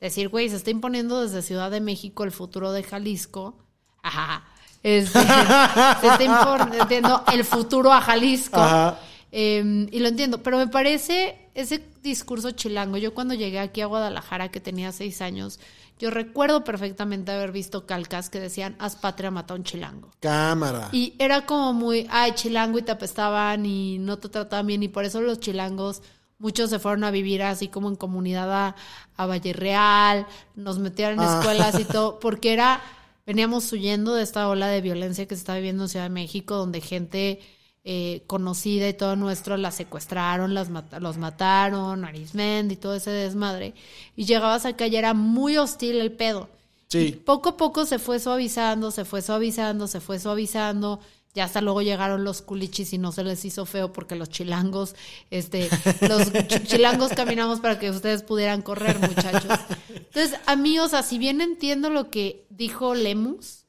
Decir, 0.02 0.28
güey, 0.28 0.50
se 0.50 0.58
está 0.58 0.70
imponiendo 0.70 1.22
desde 1.22 1.42
Ciudad 1.42 1.72
de 1.72 1.80
México 1.80 2.26
el 2.26 2.32
futuro 2.32 2.74
de 2.74 2.84
Jalisco. 2.84 3.56
Ajá. 4.02 4.46
Este, 4.84 5.20
se 5.20 6.08
está 6.08 6.24
imponiendo 6.24 7.24
el 7.34 7.44
futuro 7.44 7.92
a 7.92 8.02
Jalisco. 8.02 8.60
Ajá. 8.60 9.00
Eh, 9.32 9.88
y 9.92 10.00
lo 10.00 10.08
entiendo, 10.08 10.42
pero 10.42 10.58
me 10.58 10.68
parece 10.68 11.50
ese 11.54 11.84
discurso 12.02 12.52
chilango. 12.52 12.98
Yo 12.98 13.14
cuando 13.14 13.34
llegué 13.34 13.60
aquí 13.60 13.82
a 13.82 13.86
Guadalajara, 13.86 14.50
que 14.50 14.60
tenía 14.60 14.92
seis 14.92 15.22
años, 15.22 15.60
yo 16.00 16.10
recuerdo 16.10 16.64
perfectamente 16.64 17.32
haber 17.32 17.52
visto 17.52 17.86
calcas 17.86 18.30
que 18.30 18.40
decían, 18.40 18.76
haz 18.80 18.96
patria, 18.96 19.30
mata 19.32 19.54
a 19.54 19.58
un 19.58 19.64
chilango. 19.66 20.10
Cámara. 20.22 20.88
Y 20.94 21.14
era 21.20 21.46
como 21.46 21.74
muy, 21.74 22.08
ay, 22.10 22.32
chilango 22.32 22.80
y 22.80 22.84
te 22.84 22.92
apestaban 22.94 23.66
y 23.66 23.98
no 24.00 24.18
te 24.18 24.30
trataban 24.30 24.66
bien. 24.66 24.82
Y 24.82 24.88
por 24.88 25.04
eso 25.04 25.20
los 25.22 25.42
chilangos, 25.42 26.02
muchos 26.40 26.70
se 26.70 26.80
fueron 26.80 27.04
a 27.04 27.12
vivir 27.12 27.44
así 27.44 27.68
como 27.68 27.90
en 27.90 27.98
comunidad 27.98 28.52
a, 28.52 28.76
a 29.18 29.26
Valle 29.26 29.52
Real, 29.54 30.26
nos 30.56 30.80
metieron 30.80 31.16
en 31.20 31.28
Ah. 31.28 31.40
escuelas 31.40 31.78
y 31.80 31.84
todo, 31.84 32.18
porque 32.20 32.54
era, 32.54 32.82
veníamos 33.30 33.72
huyendo 33.72 34.16
de 34.16 34.24
esta 34.24 34.50
ola 34.50 34.68
de 34.70 34.82
violencia 34.82 35.28
que 35.28 35.36
se 35.36 35.42
está 35.42 35.54
viviendo 35.56 35.84
en 35.84 35.90
Ciudad 35.90 36.06
de 36.06 36.10
México, 36.10 36.56
donde 36.56 36.82
gente 36.82 37.40
eh, 37.84 38.24
conocida 38.26 38.90
y 38.90 38.94
todo 38.94 39.16
nuestro 39.16 39.56
la 39.56 39.70
secuestraron, 39.72 40.56
las 40.56 40.70
los 41.00 41.18
mataron, 41.18 42.06
Arismendi 42.06 42.74
y 42.74 42.78
todo 42.78 42.96
ese 42.96 43.12
desmadre. 43.12 43.76
Y 44.16 44.26
llegabas 44.26 44.66
acá 44.66 44.88
y 44.88 44.96
era 44.96 45.14
muy 45.14 45.58
hostil 45.58 45.98
el 45.98 46.12
pedo. 46.12 46.50
Sí. 46.88 47.22
Poco 47.24 47.50
a 47.50 47.58
poco 47.58 47.86
se 47.86 48.00
fue 48.00 48.20
suavizando, 48.20 48.90
se 48.90 49.06
fue 49.06 49.22
suavizando, 49.22 49.88
se 49.88 50.00
fue 50.00 50.18
suavizando. 50.20 51.00
Ya 51.36 51.44
hasta 51.44 51.62
luego 51.62 51.84
llegaron 51.84 52.24
los 52.24 52.42
culichis 52.42 52.92
y 52.94 52.98
no 52.98 53.12
se 53.12 53.24
les 53.24 53.46
hizo 53.46 53.68
feo 53.68 53.94
porque 53.94 54.16
los 54.16 54.30
chilangos, 54.30 54.96
este, 55.30 55.70
los 56.02 56.22
ch- 56.34 56.66
chilangos 56.66 57.14
caminamos 57.14 57.60
para 57.60 57.78
que 57.78 57.92
ustedes 57.92 58.24
pudieran 58.24 58.64
correr, 58.64 58.98
muchachos. 59.00 59.60
Entonces, 59.90 60.40
a 60.48 60.56
mí, 60.56 60.80
o 60.80 60.88
sea, 60.88 61.04
si 61.04 61.20
bien 61.20 61.40
entiendo 61.42 61.92
lo 61.92 62.10
que 62.10 62.48
dijo 62.60 62.94
Lemus, 62.94 63.66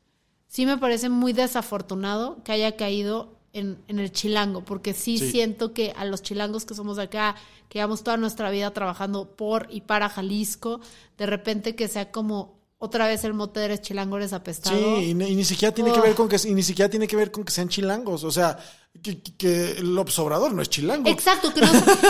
sí 0.48 0.66
me 0.66 0.76
parece 0.76 1.08
muy 1.08 1.32
desafortunado 1.32 2.42
que 2.44 2.52
haya 2.52 2.76
caído 2.76 3.38
en, 3.52 3.78
en 3.88 3.98
el 3.98 4.12
chilango, 4.12 4.64
porque 4.64 4.92
sí, 4.92 5.16
Sí. 5.18 5.30
siento 5.30 5.72
que 5.72 5.92
a 5.96 6.04
los 6.04 6.22
chilangos 6.22 6.64
que 6.66 6.74
somos 6.74 6.96
de 6.98 7.04
acá, 7.04 7.34
que 7.68 7.78
llevamos 7.78 8.02
toda 8.04 8.16
nuestra 8.18 8.50
vida 8.50 8.70
trabajando 8.72 9.34
por 9.36 9.66
y 9.70 9.80
para 9.82 10.08
Jalisco, 10.08 10.80
de 11.16 11.26
repente 11.26 11.74
que 11.74 11.88
sea 11.88 12.10
como 12.12 12.60
otra 12.78 13.06
vez 13.06 13.24
el 13.24 13.34
mote 13.34 13.60
de 13.60 13.66
eres 13.66 13.82
chilango, 13.82 14.16
eres 14.16 14.32
apestado. 14.32 14.76
Sí, 14.76 15.10
y, 15.10 15.14
ni 15.14 15.26
y 15.26 15.34
ni 15.36 15.44
siquiera 15.44 15.74
tiene 15.74 15.92
que 15.92 16.00
Oh. 16.00 16.02
ver 16.02 16.14
con 16.14 16.28
que 16.28 16.36
y 16.44 16.54
ni 16.54 16.62
siquiera 16.62 16.88
tiene 16.88 17.06
que 17.06 17.16
ver 17.16 17.30
con 17.30 17.44
que 17.44 17.52
sean 17.52 17.68
chilangos, 17.68 18.24
o 18.24 18.30
sea, 18.30 18.58
que, 19.02 19.74
el 19.78 19.98
observador 19.98 20.52
no 20.54 20.62
es 20.62 20.70
chilango. 20.70 21.08
Exacto, 21.10 21.52
que, 21.52 21.60
no, 21.60 21.68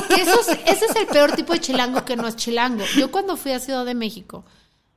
que 0.08 0.22
eso 0.22 0.40
es- 0.40 0.58
ese 0.66 0.84
es 0.86 0.96
el 0.96 1.06
peor 1.08 1.32
tipo 1.32 1.52
de 1.52 1.60
chilango 1.60 2.04
que 2.04 2.16
no 2.16 2.26
es 2.28 2.36
chilango. 2.36 2.84
Yo 2.96 3.10
cuando 3.10 3.36
fui 3.36 3.52
a 3.52 3.58
Ciudad 3.60 3.84
de 3.84 3.94
México, 3.94 4.44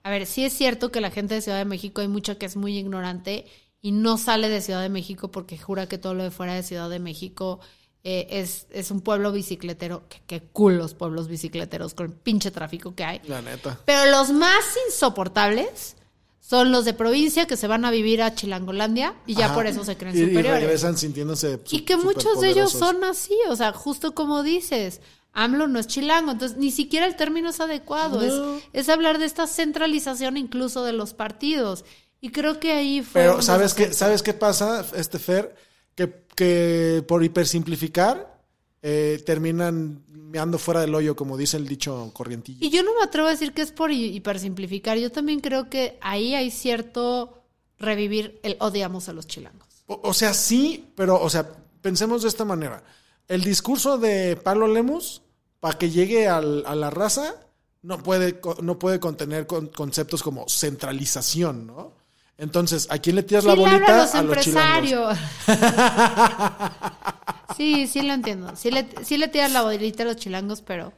a 0.04 0.10
ver, 0.10 0.26
sí 0.26 0.44
es 0.46 0.54
cierto 0.54 0.92
que 0.92 1.02
la 1.02 1.12
gente 1.12 1.36
de 1.36 1.42
Ciudad 1.42 1.58
de 1.58 1.66
México 1.66 2.02
hay 2.02 2.08
mucha 2.08 2.36
que 2.38 2.46
es 2.46 2.56
muy 2.56 2.78
ignorante 2.78 3.46
y 3.82 3.92
no 3.92 4.18
sale 4.18 4.50
de 4.50 4.62
Ciudad 4.62 4.82
de 4.82 4.90
México 4.90 5.32
porque 5.32 5.58
jura 5.58 5.88
que 5.88 5.98
todo 5.98 6.14
lo 6.14 6.24
de 6.24 6.32
fuera 6.32 6.54
de 6.54 6.64
Ciudad 6.64 6.90
de 6.90 7.00
México 7.00 7.60
eh, 8.06 8.28
es, 8.30 8.68
es 8.72 8.92
un 8.92 9.00
pueblo 9.02 9.32
bicicletero. 9.32 10.04
Que, 10.10 10.22
que 10.28 10.42
cool 10.48 10.78
los 10.78 10.94
pueblos 10.94 11.28
bicicleteros 11.30 11.94
con 11.94 12.08
el 12.08 12.12
pinche 12.14 12.52
tráfico 12.52 12.94
que 12.96 13.04
hay. 13.06 13.22
La 13.28 13.42
neta. 13.42 13.80
Pero 13.86 14.12
los 14.12 14.32
más 14.32 14.64
insoportables 14.90 15.96
son 16.40 16.72
los 16.72 16.84
de 16.86 16.94
provincia 16.94 17.46
que 17.48 17.56
se 17.56 17.68
van 17.68 17.86
a 17.86 17.92
vivir 17.92 18.22
a 18.22 18.36
Chilangolandia 18.36 19.16
y 19.26 19.36
ya 19.36 19.46
Ajá. 19.46 19.54
por 19.56 19.68
eso 19.68 19.86
se 19.86 19.96
creen 19.96 20.18
Y- 20.18 20.22
y 20.22 20.26
superiores. 20.28 20.62
regresan 20.64 20.98
sintiéndose 20.98 21.60
su- 21.64 21.76
Y 21.78 21.82
que 21.82 21.96
muchos 21.96 22.42
de 22.42 22.50
ellos 22.50 22.72
son 22.74 23.04
así, 23.06 23.36
o 23.50 23.56
sea, 23.56 23.72
justo 23.72 24.14
como 24.14 24.44
dices, 24.44 25.00
AMLO 25.34 25.68
no 25.68 25.80
es 25.80 25.88
chilango, 25.88 26.32
entonces 26.32 26.58
ni 26.58 26.72
siquiera 26.72 27.06
el 27.06 27.16
término 27.16 27.50
es 27.50 27.60
adecuado, 27.60 28.22
No. 28.22 28.56
es, 28.58 28.64
es 28.74 28.90
hablar 28.90 29.18
de 29.20 29.26
esta 29.26 29.48
centralización 29.48 30.38
incluso 30.38 30.84
de 30.84 30.94
los 30.94 31.14
partidos. 31.14 31.86
Y 32.22 32.30
creo 32.30 32.60
que 32.60 32.72
ahí 32.72 33.02
fue... 33.02 33.22
Pero 33.22 33.42
¿sabes 33.42 33.74
qué. 33.74 33.94
¿sabes 33.94 34.24
qué 34.24 34.34
pasa, 34.34 34.86
este 34.96 35.20
Fer? 35.20 35.56
Que, 35.96 36.24
que 36.36 37.04
por 37.08 37.24
hipersimplificar 37.24 38.40
eh, 38.82 39.22
terminan 39.26 40.04
meando 40.08 40.58
fuera 40.58 40.82
del 40.82 40.96
hoyo, 40.96 41.16
como 41.16 41.38
dice 41.38 41.58
el 41.58 41.68
dicho 41.68 42.12
corrientillo. 42.14 42.60
Y 42.66 42.70
yo 42.70 42.82
no 42.84 42.92
me 42.96 43.04
atrevo 43.04 43.28
a 43.28 43.32
decir 43.32 43.54
que 43.54 43.62
es 43.62 43.72
por 43.72 43.92
hi- 43.92 44.16
hipersimplificar, 44.16 44.98
yo 44.98 45.12
también 45.12 45.40
creo 45.42 45.70
que 45.70 45.98
ahí 46.02 46.34
hay 46.36 46.50
cierto 46.52 47.44
revivir 47.78 48.40
el 48.44 48.56
odiamos 48.60 49.10
a 49.10 49.14
los 49.14 49.28
chilangos. 49.28 49.68
O, 49.88 50.00
o 50.04 50.14
sea, 50.14 50.34
sí, 50.34 50.92
pero, 50.96 51.22
o 51.22 51.30
sea, 51.30 51.48
pensemos 51.82 52.22
de 52.24 52.30
esta 52.30 52.46
manera. 52.46 52.84
El 53.28 53.44
discurso 53.44 53.98
de 53.98 54.36
Pablo 54.38 54.68
Lemus, 54.68 55.22
para 55.64 55.78
que 55.78 55.90
llegue 55.90 56.28
al- 56.28 56.66
a 56.68 56.76
la 56.76 56.90
raza, 56.90 57.36
no 57.84 58.00
puede, 58.04 58.42
no 58.62 58.78
puede 58.78 59.00
contener 59.00 59.48
con- 59.48 59.68
conceptos 59.68 60.22
como 60.22 60.46
centralización, 60.50 61.68
¿no? 61.68 61.94
Entonces, 62.38 62.86
¿a 62.90 62.98
quién 62.98 63.16
le 63.16 63.24
tiras 63.24 63.46
la 63.46 63.54
Sí 63.54 63.60
bolita? 63.62 63.78
a 63.78 63.98
los 64.04 64.16
a 64.16 64.22
los 64.24 64.38
empresarios. 64.38 65.18
sí, 67.58 67.88
sí 67.88 68.02
lo 68.02 68.14
entiendo. 68.14 68.54
Sí 68.58 68.72
le, 68.72 68.88
sí 69.06 69.18
le 69.18 69.30
tiran 69.30 69.54
la 69.54 69.62
bolita 69.62 70.04
a 70.04 70.06
los 70.06 70.18
chilangos, 70.18 70.62
pero 70.62 70.92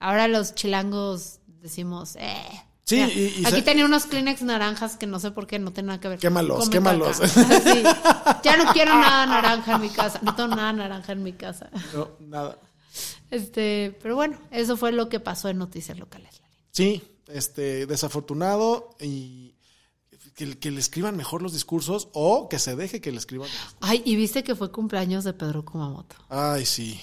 ahora 0.00 0.28
los 0.28 0.54
chilangos 0.54 1.40
decimos, 1.60 2.16
eh. 2.16 2.42
Sí, 2.84 2.96
Mira, 2.96 3.08
y- 3.08 3.34
y 3.42 3.46
aquí 3.46 3.56
se- 3.56 3.62
tenía 3.62 3.84
unos 3.84 4.06
Kleenex 4.06 4.42
naranjas 4.42 4.96
que 4.96 5.06
no 5.06 5.18
sé 5.18 5.32
por 5.32 5.46
qué 5.46 5.58
no 5.58 5.72
tienen 5.72 5.88
nada 5.88 6.00
que 6.00 6.08
ver. 6.08 6.18
Quémalos, 6.20 6.70
quémalos. 6.70 7.16
Sí. 7.18 7.82
Ya 8.44 8.56
no 8.56 8.72
quiero 8.72 8.94
nada 8.94 9.26
naranja 9.42 9.74
en 9.74 9.80
mi 9.82 9.90
casa. 9.90 10.20
No 10.22 10.34
tengo 10.36 10.54
nada 10.54 10.72
naranja 10.72 11.12
en 11.12 11.22
mi 11.22 11.32
casa. 11.32 11.68
No, 11.94 12.08
nada. 12.20 12.56
Este, 13.30 13.96
pero 14.02 14.14
bueno, 14.16 14.38
eso 14.50 14.76
fue 14.76 14.92
lo 14.92 15.08
que 15.08 15.20
pasó 15.20 15.48
en 15.48 15.58
Noticias 15.58 15.98
Locales. 15.98 16.40
Sí, 16.70 17.02
este, 17.28 17.86
desafortunado 17.86 18.90
y 19.00 19.54
que, 20.34 20.58
que 20.58 20.70
le 20.70 20.80
escriban 20.80 21.16
mejor 21.16 21.42
los 21.42 21.52
discursos 21.52 22.08
o 22.12 22.48
que 22.48 22.58
se 22.58 22.76
deje 22.76 23.00
que 23.00 23.10
le 23.12 23.18
escriban. 23.18 23.48
Ay, 23.80 24.02
y 24.04 24.16
viste 24.16 24.44
que 24.44 24.54
fue 24.54 24.70
cumpleaños 24.70 25.24
de 25.24 25.32
Pedro 25.32 25.64
Kumamoto. 25.64 26.16
Ay, 26.28 26.66
sí. 26.66 27.00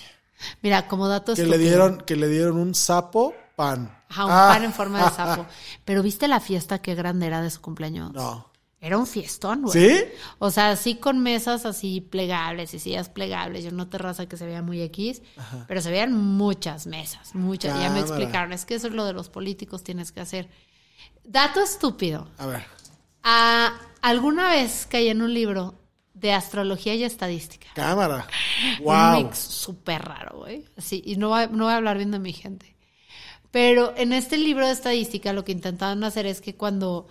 Mira, 0.62 0.88
como 0.88 1.08
dato 1.08 1.36
Que 1.36 1.46
le 1.46 1.58
dieron, 1.58 2.00
que 2.02 2.16
le 2.16 2.28
dieron 2.28 2.58
un 2.58 2.76
sapo 2.76 3.34
pan. 3.56 3.98
Ajá, 4.10 4.26
un 4.26 4.32
Ah, 4.32 4.50
pan 4.54 4.64
en 4.66 4.74
forma 4.74 5.04
de 5.04 5.10
sapo. 5.16 5.46
Pero 5.86 6.04
viste 6.04 6.28
la 6.28 6.40
fiesta 6.40 6.82
qué 6.82 6.96
grande 6.96 7.26
era 7.28 7.42
de 7.42 7.50
su 7.50 7.62
cumpleaños. 7.62 8.14
No. 8.14 8.52
Era 8.86 8.98
un 8.98 9.08
fiestón, 9.08 9.62
güey. 9.62 9.74
¿Sí? 9.74 10.04
O 10.40 10.52
sea, 10.52 10.72
así 10.72 10.96
con 10.96 11.20
mesas 11.24 11.66
así 11.66 12.02
plegables 12.02 12.74
y 12.74 12.80
sillas 12.80 13.08
plegables 13.08 13.64
y 13.64 13.70
una 13.70 13.90
terraza 13.90 14.28
que 14.28 14.36
se 14.36 14.46
veía 14.46 14.62
muy 14.62 14.82
X, 14.82 15.22
pero 15.70 15.80
se 15.82 15.90
veían 15.90 16.12
muchas 16.14 16.86
mesas, 16.86 17.34
muchas. 17.34 17.80
Ya 17.80 17.90
me 17.92 18.02
explicaron, 18.02 18.52
es 18.52 18.66
que 18.66 18.76
eso 18.76 18.88
es 18.88 18.94
lo 18.94 19.06
de 19.06 19.14
los 19.14 19.30
políticos 19.30 19.84
tienes 19.86 20.12
que 20.12 20.20
hacer. 20.20 20.50
Dato 21.24 21.62
estúpido. 21.62 22.28
A 22.38 22.46
ver. 22.46 22.66
Ah, 23.24 23.80
alguna 24.02 24.50
vez 24.50 24.86
caí 24.90 25.08
en 25.08 25.22
un 25.22 25.34
libro 25.34 25.76
de 26.14 26.34
astrología 26.34 26.94
y 26.94 27.06
estadística. 27.06 27.68
Cámara. 27.76 28.28
Un 28.80 28.84
Wow. 28.86 29.24
mix 29.24 29.38
súper 29.38 30.02
raro, 30.04 30.40
güey. 30.40 30.66
Así, 30.78 31.02
y 31.06 31.16
no 31.16 31.30
voy, 31.30 31.48
no 31.52 31.64
voy 31.64 31.74
a 31.74 31.78
hablar 31.78 31.96
bien 31.98 32.12
de 32.12 32.20
mi 32.20 32.34
gente. 32.34 32.76
Pero 33.50 33.94
en 33.96 34.12
este 34.12 34.38
libro 34.38 34.66
de 34.68 34.74
estadística 34.74 35.32
lo 35.32 35.46
que 35.46 35.54
intentaban 35.54 36.04
hacer 36.04 36.26
es 36.26 36.42
que 36.42 36.56
cuando, 36.56 37.08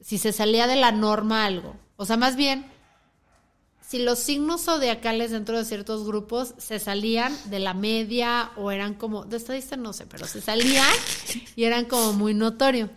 si 0.00 0.18
se 0.18 0.32
salía 0.32 0.66
de 0.66 0.76
la 0.76 0.92
norma 0.92 1.44
algo, 1.44 1.76
o 1.96 2.04
sea, 2.06 2.16
más 2.16 2.36
bien, 2.36 2.66
si 3.80 3.98
los 3.98 4.18
signos 4.18 4.64
zodiacales 4.64 5.30
dentro 5.30 5.56
de 5.56 5.64
ciertos 5.64 6.06
grupos 6.06 6.54
se 6.58 6.78
salían 6.78 7.34
de 7.50 7.58
la 7.58 7.72
media 7.74 8.50
o 8.56 8.70
eran 8.70 8.94
como, 8.94 9.24
de 9.24 9.38
estadista 9.38 9.76
no 9.76 9.92
sé, 9.94 10.06
pero 10.06 10.26
se 10.26 10.40
salían 10.42 10.86
y 11.56 11.64
eran 11.64 11.86
como 11.86 12.12
muy 12.12 12.34
notorio. 12.34 12.90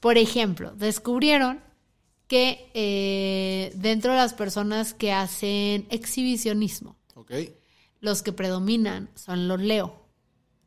Por 0.00 0.18
ejemplo, 0.18 0.72
descubrieron 0.74 1.60
que 2.26 2.70
eh, 2.74 3.70
dentro 3.76 4.12
de 4.12 4.18
las 4.18 4.34
personas 4.34 4.92
que 4.92 5.12
hacen 5.12 5.86
exhibicionismo, 5.90 6.96
Ok. 7.14 7.32
los 8.00 8.22
que 8.22 8.32
predominan 8.32 9.08
son 9.14 9.46
los 9.46 9.60
Leo. 9.60 10.02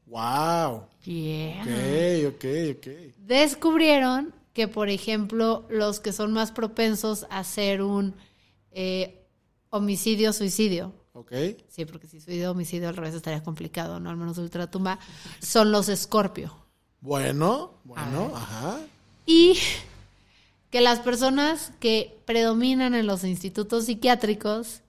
Wow. 0.06 0.86
Yeah. 1.04 1.62
Ok, 1.62 2.36
ok, 2.36 2.46
ok. 2.78 2.88
Descubrieron 3.18 4.34
que, 4.58 4.68
por 4.68 4.90
ejemplo, 4.90 5.68
los 5.70 6.00
que 6.00 6.12
son 6.12 6.34
más 6.34 6.52
propensos 6.52 7.28
a 7.30 7.38
hacer 7.42 7.84
un 7.84 8.16
eh, 8.72 9.24
homicidio-suicidio, 9.70 10.96
Ok. 11.14 11.32
sí, 11.70 11.86
porque 11.86 12.08
si 12.08 12.20
suicidio 12.20 12.50
homicidio 12.50 12.90
al 12.90 12.96
revés 12.96 13.14
estaría 13.14 13.44
complicado, 13.44 14.00
¿no? 14.00 14.10
Al 14.10 14.18
menos 14.18 14.40
ultratumba, 14.40 14.98
son 15.44 15.72
los 15.72 15.90
Escorpio. 15.90 16.56
Bueno, 17.02 17.76
bueno, 17.84 18.32
ajá. 18.36 18.80
Y 19.28 19.60
que 20.72 20.82
las 20.82 21.02
personas 21.02 21.72
que 21.80 22.20
predominan 22.26 22.96
en 22.96 23.06
los 23.06 23.24
institutos 23.24 23.86
psiquiátricos 23.86 24.82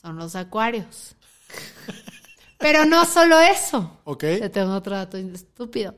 son 0.00 0.16
los 0.16 0.36
acuarios. 0.36 1.16
Pero 2.58 2.84
no 2.84 3.04
solo 3.04 3.40
eso. 3.40 3.98
Ok. 4.04 4.20
Te 4.20 4.48
tengo 4.48 4.74
otro 4.76 4.94
dato 4.94 5.16
estúpido. 5.16 5.96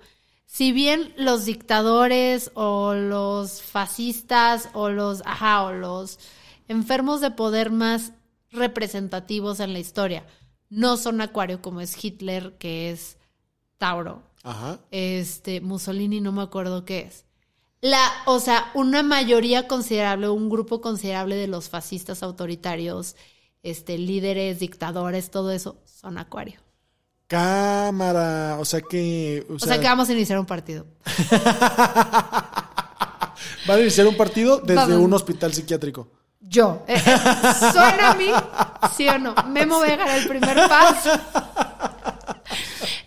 Si 0.53 0.73
bien 0.73 1.15
los 1.17 1.45
dictadores 1.45 2.51
o 2.55 2.93
los 2.95 3.63
fascistas 3.63 4.69
o 4.73 4.89
los, 4.89 5.23
ajá, 5.25 5.63
o 5.63 5.73
los 5.73 6.19
enfermos 6.67 7.21
de 7.21 7.31
poder 7.31 7.71
más 7.71 8.13
representativos 8.51 9.61
en 9.61 9.73
la 9.73 9.79
historia 9.79 10.27
no 10.69 10.97
son 10.97 11.21
acuario 11.21 11.63
como 11.63 11.81
es 11.81 12.05
Hitler, 12.05 12.59
que 12.59 12.91
es 12.91 13.17
Tauro, 13.79 14.25
Ajá. 14.43 14.81
este 14.91 15.61
Mussolini 15.61 16.21
no 16.21 16.33
me 16.33 16.43
acuerdo 16.43 16.85
qué 16.85 17.03
es. 17.03 17.27
La, 17.81 18.11
o 18.27 18.41
sea, 18.41 18.73
una 18.75 19.05
mayoría 19.05 19.69
considerable, 19.69 20.31
un 20.31 20.51
grupo 20.51 20.81
considerable 20.81 21.37
de 21.37 21.47
los 21.47 21.69
fascistas 21.69 22.25
autoritarios, 22.25 23.15
este, 23.63 23.99
líderes, 23.99 24.59
dictadores, 24.59 25.31
todo 25.31 25.53
eso, 25.53 25.77
son 25.85 26.19
acuario. 26.19 26.61
Cámara. 27.31 28.57
O 28.59 28.65
sea 28.65 28.81
que. 28.81 29.47
O 29.49 29.55
O 29.55 29.59
sea, 29.61 29.69
sea 29.75 29.81
que 29.81 29.87
vamos 29.87 30.09
a 30.09 30.13
iniciar 30.13 30.37
un 30.41 30.47
partido. 30.47 30.85
van 33.69 33.79
a 33.79 33.81
iniciar 33.81 34.09
un 34.09 34.17
partido 34.17 34.59
desde 34.59 34.75
Vamos. 34.75 34.97
un 34.99 35.13
hospital 35.15 35.55
psiquiátrico. 35.55 36.09
Yo. 36.41 36.83
Eh, 36.89 36.95
eh, 36.97 37.03
¿Suena 37.73 38.11
a 38.11 38.15
mí? 38.17 38.27
¿Sí 38.97 39.07
o 39.07 39.17
no? 39.21 39.35
Memo 39.49 39.79
Vega 39.79 40.17
el 40.17 40.27
primer 40.27 40.57
paso. 40.69 41.11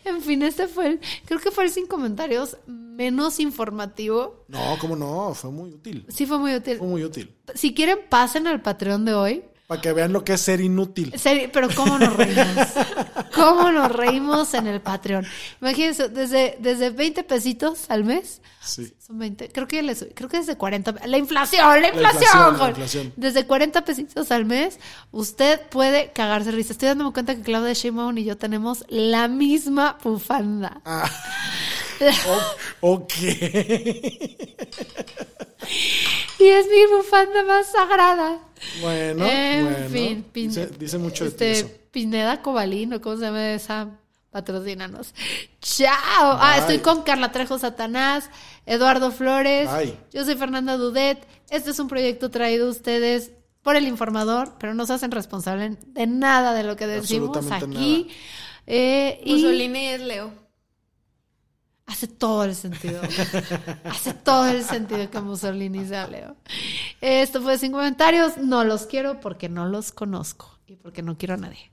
En 0.06 0.22
fin, 0.22 0.42
este 0.44 0.70
fue 0.70 0.88
el, 0.88 1.02
creo 1.26 1.40
que 1.42 1.52
fue 1.52 1.66
el 1.66 1.70
sin 1.70 1.86
comentarios 1.86 2.56
menos 2.66 3.42
informativo. 3.42 4.46
No, 4.48 4.78
cómo 4.80 4.96
no. 4.96 5.34
Fue 5.34 5.52
muy 5.52 5.72
útil. 5.74 6.06
Sí 6.08 6.26
fue 6.26 6.40
muy 6.40 6.56
útil. 6.56 6.78
Fue 6.78 6.88
muy 6.88 7.04
útil. 7.04 7.36
Si 7.56 7.74
quieren, 7.74 8.00
pasen 8.10 8.48
al 8.48 8.62
Patreon 8.62 9.04
de 9.04 9.14
hoy. 9.16 9.44
Para 9.68 9.80
que 9.82 9.94
vean 9.94 10.12
lo 10.12 10.26
que 10.26 10.34
es 10.34 10.42
ser 10.42 10.60
inútil. 10.60 11.14
Seri- 11.14 11.50
pero 11.52 11.70
cómo 11.74 11.98
nos 11.98 12.16
reímos. 12.18 12.68
Cómo 13.34 13.72
nos 13.72 13.90
reímos 13.92 14.54
en 14.54 14.68
el 14.68 14.82
Patreon. 14.82 15.26
Imagínense, 15.62 16.10
desde, 16.10 16.58
desde 16.60 16.90
20 16.90 17.24
pesitos 17.24 17.86
al 17.90 18.04
mes. 18.04 18.42
Sí. 18.62 18.94
Son 19.00 19.18
20. 19.18 19.50
Creo 19.50 19.68
que 19.68 19.78
ya 19.78 19.82
le 19.82 19.94
subí- 19.96 20.12
creo 20.14 20.30
que 20.30 20.38
desde 20.38 20.58
40. 20.58 20.94
La 21.06 21.18
inflación, 21.18 21.82
la 21.82 21.88
inflación. 21.88 22.24
inflación, 22.24 22.58
la 22.60 22.70
inflación. 22.70 23.14
Desde 23.16 23.48
40 23.48 23.86
pesitos 23.86 24.32
al 24.32 24.46
mes, 24.46 24.80
usted 25.12 25.62
puede 25.70 26.12
cagarse 26.12 26.52
risa. 26.52 26.74
Estoy 26.74 26.90
dándome 26.90 27.14
cuenta 27.14 27.34
que 27.36 27.42
Claudia 27.42 27.74
Sheinbaum 27.74 28.18
y 28.18 28.26
yo 28.26 28.38
tenemos 28.38 28.84
la 28.90 29.28
misma 29.30 29.98
bufanda. 30.04 30.82
Ah. 30.86 31.10
O- 32.82 32.96
ok. 32.96 33.14
Y 36.40 36.46
es 36.48 36.66
mi 36.68 36.96
bufanda 36.98 37.44
más 37.44 37.72
sagrada. 37.72 38.40
Bueno, 38.82 39.26
en 39.26 39.66
bueno. 39.66 39.90
fin, 39.90 40.26
Pin- 40.34 40.48
dice, 40.50 40.68
dice 40.80 40.98
mucho 40.98 41.24
de 41.26 41.30
este, 41.32 41.54
ti 41.54 41.60
eso. 41.60 41.70
Pineda 41.92 42.42
Cobalino, 42.42 43.02
¿cómo 43.02 43.18
se 43.18 43.24
llama 43.24 43.52
esa? 43.54 43.90
Patrocínanos. 44.32 45.14
¡Chao! 45.62 45.94
Ah, 46.40 46.56
estoy 46.60 46.80
con 46.80 47.04
Carla 47.04 47.32
Trejo 47.32 47.60
Satanás, 47.60 48.30
Eduardo 48.66 49.12
Flores. 49.12 49.70
Bye. 49.72 49.96
Yo 50.12 50.26
soy 50.26 50.36
Fernanda 50.36 50.76
Dudet. 50.78 51.20
Este 51.52 51.70
es 51.70 51.78
un 51.80 51.88
proyecto 51.88 52.32
traído 52.32 52.68
a 52.68 52.72
ustedes 52.72 53.32
por 53.62 53.76
el 53.76 53.88
informador, 53.88 54.56
pero 54.60 54.74
no 54.74 54.86
se 54.88 54.94
hacen 54.94 55.12
responsables 55.12 55.78
de 55.94 56.08
nada 56.08 56.54
de 56.54 56.64
lo 56.64 56.76
que 56.76 56.88
decimos 56.88 57.38
aquí. 57.52 58.10
Eh, 58.66 59.22
y 59.24 59.34
Mussolini 59.34 59.88
es 59.90 60.02
Leo. 60.02 60.34
Hace 61.86 62.08
todo 62.08 62.44
el 62.46 62.56
sentido. 62.56 63.02
hace 63.84 64.14
todo 64.14 64.48
el 64.48 64.64
sentido 64.64 65.10
que 65.10 65.20
Mussolini 65.20 65.86
sea 65.86 66.08
Leo. 66.08 66.36
Esto 67.02 67.42
fue 67.42 67.58
sin 67.58 67.72
comentarios. 67.72 68.38
No 68.38 68.64
los 68.64 68.86
quiero 68.86 69.20
porque 69.20 69.50
no 69.50 69.68
los 69.68 69.92
conozco 69.92 70.58
y 70.66 70.76
porque 70.76 71.02
no 71.02 71.18
quiero 71.18 71.34
a 71.36 71.38
nadie. 71.38 71.73